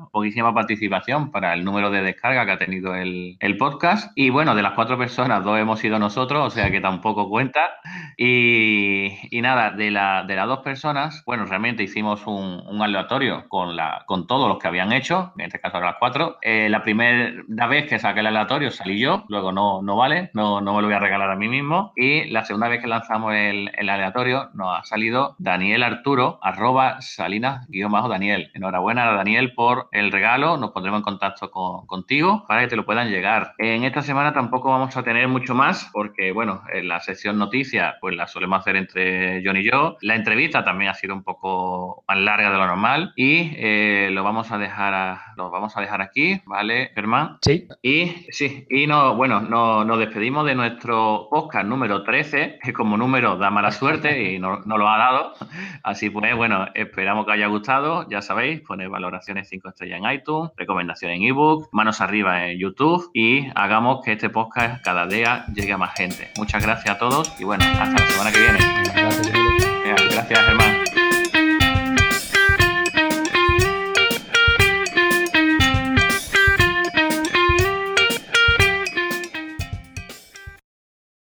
participación 0.55 1.33
para 1.33 1.55
el 1.55 1.65
número 1.65 1.91
de 1.91 2.03
descarga 2.03 2.47
que 2.47 2.53
ha 2.53 2.59
tenido 2.59 2.95
el, 2.95 3.37
el 3.41 3.57
podcast. 3.57 4.13
Y 4.15 4.31
bueno, 4.31 4.55
de 4.55 4.63
las 4.63 4.75
cuatro 4.75 4.97
personas, 4.97 5.43
dos 5.43 5.59
hemos 5.59 5.81
sido 5.81 5.99
nosotros, 5.99 6.47
o 6.47 6.51
sea 6.51 6.71
que 6.71 6.81
tampoco 6.81 7.29
cuenta. 7.29 7.61
Y, 8.17 9.13
y 9.31 9.41
nada, 9.43 9.71
de, 9.71 9.91
la, 9.91 10.23
de 10.25 10.37
las 10.37 10.47
dos 10.47 10.61
personas, 10.61 11.25
bueno, 11.27 11.47
realmente 11.47 11.83
hicimos 11.83 12.27
un, 12.27 12.63
un 12.67 12.83
aleatorio 12.83 13.49
con, 13.49 13.75
la, 13.75 14.05
con 14.07 14.27
todos 14.27 14.49
los 14.49 14.59
que 14.59 14.69
habían 14.69 14.93
hecho, 14.93 15.33
en 15.37 15.47
este 15.47 15.59
caso 15.61 15.81
las 15.81 15.97
cuatro, 15.99 16.28
eh, 16.43 16.69
la 16.69 16.83
primera 16.83 17.67
vez 17.69 17.89
que 17.89 17.99
saqué 17.99 18.21
el 18.21 18.27
aleatorio 18.27 18.71
salí 18.71 18.99
yo, 18.99 19.25
luego 19.29 19.53
no, 19.53 19.83
no 19.83 19.97
vale, 19.97 20.31
no, 20.35 20.61
no 20.61 20.75
me 20.75 20.83
lo 20.83 20.89
voy 20.89 20.97
a 20.97 21.01
regalar 21.01 21.31
a 21.31 21.37
mí 21.37 21.49
mismo. 21.49 21.93
Y 21.97 22.25
la 22.25 22.45
segunda 22.45 22.69
vez 22.69 22.81
que 22.81 22.87
lanzamos 22.87 23.35
el, 23.35 23.71
aleatorio 23.89 24.51
nos 24.55 24.79
ha 24.79 24.85
salido 24.85 25.35
Daniel 25.39 25.83
Arturo, 25.83 26.39
arroba 26.43 27.01
salinas 27.01 27.67
guion 27.69 27.93
bajo 27.93 28.09
Daniel. 28.09 28.51
Enhorabuena 28.55 29.09
a 29.09 29.15
Daniel 29.15 29.55
por 29.55 29.89
el 29.93 30.13
regalo, 30.13 30.57
nos 30.57 30.71
pondremos 30.71 30.99
en 30.99 31.05
contacto 31.05 31.51
contigo 31.51 32.45
para 32.47 32.63
que 32.63 32.69
te 32.69 32.77
lo 32.77 32.85
puedan 32.85 33.11
llegar. 33.11 33.55
En 33.59 33.85
esta 33.85 34.03
semana 34.03 34.33
tampoco 34.33 34.71
vamos 34.71 34.97
a 34.97 35.03
tener 35.03 35.29
mucho 35.29 35.55
más 35.55 35.91
porque, 35.93 36.33
bueno, 36.33 36.63
en 36.73 36.89
la 36.89 37.01
sección 37.01 37.39
noticias 37.39 37.95
pues 38.01 38.17
la 38.17 38.27
solemos 38.27 38.61
hacer 38.61 38.77
entre 38.77 39.43
John 39.45 39.57
y 39.57 39.65
yo. 39.65 39.97
La 40.01 40.15
entrevista 40.15 40.65
también 40.65 40.91
ha 40.91 40.95
sido 40.95 41.15
un 41.15 41.23
poco 41.23 42.05
más 42.09 42.19
larga 42.19 42.51
de 42.51 42.59
lo 42.59 42.67
normal 42.67 43.13
y 43.17 43.53
eh, 43.57 44.09
lo 44.13 44.23
vamos 44.23 44.51
a 44.51 44.59
dejar 44.59 45.19
lo 45.37 45.51
vamos 45.51 45.77
a 45.77 45.81
dejar 45.81 46.03
aquí 46.03 46.18
¿vale, 46.47 46.91
Germán? 46.95 47.39
Sí. 47.43 47.67
Y 47.83 48.27
sí, 48.31 48.67
y 48.71 48.87
no, 48.87 49.15
bueno, 49.17 49.41
nos 49.41 49.99
despedimos 49.99 50.45
de 50.47 50.55
nuestro 50.55 51.29
podcast 51.31 51.67
número 51.67 52.03
13, 52.03 52.59
que 52.63 52.73
como 52.73 52.97
número 52.97 53.37
da 53.37 53.51
mala 53.51 53.71
suerte 53.71 54.33
y 54.33 54.39
no, 54.39 54.61
lo 54.65 54.89
ha 54.89 54.99
dado. 54.99 55.35
Así 55.83 56.11
pues, 56.11 56.35
bueno, 56.37 56.67
esperamos 56.75 57.27
que 57.27 57.33
haya 57.33 57.47
gustado. 57.47 58.09
Ya 58.09 58.23
sabéis, 58.23 58.61
poner 58.61 58.89
valoraciones 58.89 59.49
5 59.49 59.69
estrellas 59.69 60.01
en 60.03 60.11
iTunes, 60.11 60.53
recomendaciones 60.57 61.19
en 61.19 61.25
ebook, 61.25 61.69
manos 61.73 62.01
arriba 62.01 62.47
en 62.47 62.59
YouTube 62.59 63.11
y 63.15 63.47
hagamos 63.55 64.05
que 64.05 64.13
este 64.13 64.31
podcast 64.31 64.83
cada 64.85 65.07
día 65.07 65.47
llegue 65.55 65.73
a 65.73 65.79
más 65.79 65.95
gente. 65.95 66.31
Muchas 66.37 66.63
gracias 66.63 66.97
a 66.97 66.99
todos 66.99 67.35
y 67.41 67.45
bueno, 67.45 67.65
hasta 67.65 67.91
la 67.91 68.07
semana 68.07 68.33
que 68.33 68.39
viene. 68.41 68.59
Gracias, 68.95 70.15
gracias 70.15 70.41
Germán. 70.41 70.88